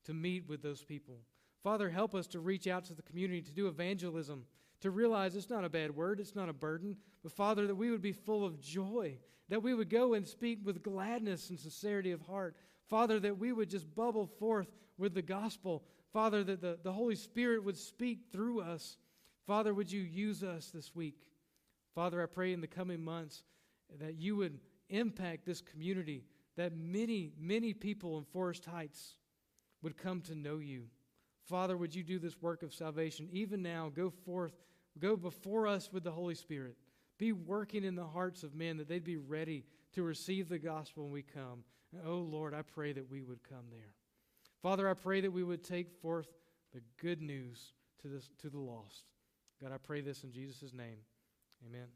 to 0.05 0.15
meet 0.15 0.49
with 0.49 0.63
those 0.63 0.85
people. 0.85 1.17
Father, 1.63 1.91
help 1.91 2.15
us 2.15 2.29
to 2.29 2.41
reach 2.41 2.67
out 2.67 2.85
to 2.85 2.95
the 2.95 3.03
community, 3.03 3.43
to 3.43 3.53
do 3.53 3.67
evangelism, 3.67 4.45
to 4.81 4.91
realize 4.91 5.37
it's 5.37 5.51
not 5.51 5.65
a 5.65 5.69
bad 5.69 5.95
word, 5.95 6.21
it's 6.21 6.35
not 6.35 6.49
a 6.49 6.53
burden, 6.53 6.97
but 7.23 7.33
Father, 7.33 7.67
that 7.67 7.75
we 7.75 7.91
would 7.91 8.03
be 8.03 8.13
full 8.13 8.45
of 8.45 8.61
joy, 8.61 9.17
that 9.49 9.63
we 9.63 9.75
would 9.75 9.91
go 9.91 10.15
and 10.15 10.27
speak 10.27 10.61
with 10.65 10.83
gladness 10.83 11.51
and 11.51 11.59
sincerity 11.59 12.13
of 12.13 12.21
heart. 12.23 12.57
Father, 12.89 13.19
that 13.21 13.39
we 13.39 13.53
would 13.53 13.71
just 13.71 13.93
bubble 13.95 14.27
forth 14.27 14.69
with 14.99 15.15
the 15.15 15.23
gospel. 15.23 15.83
Father, 16.13 16.45
that 16.45 16.61
the, 16.61 16.79
the 16.83 16.93
Holy 16.93 17.17
Spirit 17.17 17.65
would 17.65 17.77
speak 17.77 18.21
through 18.33 18.61
us. 18.61 18.99
Father, 19.47 19.75
would 19.75 19.91
you 19.91 20.03
use 20.03 20.43
us 20.43 20.71
this 20.73 20.95
week? 20.95 21.31
Father, 21.95 22.23
I 22.23 22.27
pray 22.27 22.53
in 22.53 22.61
the 22.61 22.67
coming 22.67 23.03
months 23.03 23.43
that 24.01 24.17
you 24.17 24.37
would 24.37 24.59
impact 24.89 25.47
this 25.47 25.61
community, 25.61 26.25
that 26.57 26.77
many, 26.77 27.33
many 27.39 27.73
people 27.73 28.19
in 28.19 28.25
Forest 28.25 28.67
Heights 28.67 29.17
would 29.83 29.97
come 29.97 30.21
to 30.23 30.35
know 30.35 30.59
you. 30.59 30.85
Father, 31.45 31.77
would 31.77 31.95
you 31.95 32.03
do 32.03 32.19
this 32.19 32.41
work 32.43 32.63
of 32.63 32.75
salvation 32.75 33.29
even 33.31 33.63
now? 33.63 33.91
Go 33.95 34.11
forth, 34.11 34.53
go 34.99 35.17
before 35.17 35.67
us 35.67 35.93
with 35.93 36.05
the 36.05 36.11
Holy 36.11 36.35
Spirit. 36.35 36.77
Be 37.19 37.33
working 37.33 37.85
in 37.85 37.95
the 37.95 38.07
hearts 38.07 38.43
of 38.43 38.55
men 38.55 38.77
that 38.77 38.89
they'd 38.89 39.05
be 39.05 39.17
ready 39.17 39.65
to 39.95 40.03
receive 40.03 40.49
the 40.49 40.59
gospel 40.59 41.05
when 41.05 41.13
we 41.13 41.23
come. 41.23 41.65
Oh 42.07 42.19
Lord, 42.19 42.55
I 42.55 42.63
pray 42.63 42.93
that 42.93 43.11
we 43.11 43.23
would 43.23 43.43
come 43.49 43.67
there. 43.71 43.95
Father, 44.63 44.89
I 44.89 44.95
pray 44.95 45.21
that 45.21 45.33
we 45.33 45.45
would 45.45 45.63
take 45.63 45.91
forth 46.03 46.29
the 46.75 46.83
good 47.01 47.23
news 47.23 47.73
to, 48.03 48.09
this, 48.09 48.29
to 48.39 48.51
the 48.51 48.59
lost. 48.59 49.05
God, 49.63 49.73
I 49.73 49.79
pray 49.79 50.01
this 50.01 50.25
in 50.25 50.33
Jesus' 50.33 50.73
name. 50.73 50.99
Amen. 51.67 51.87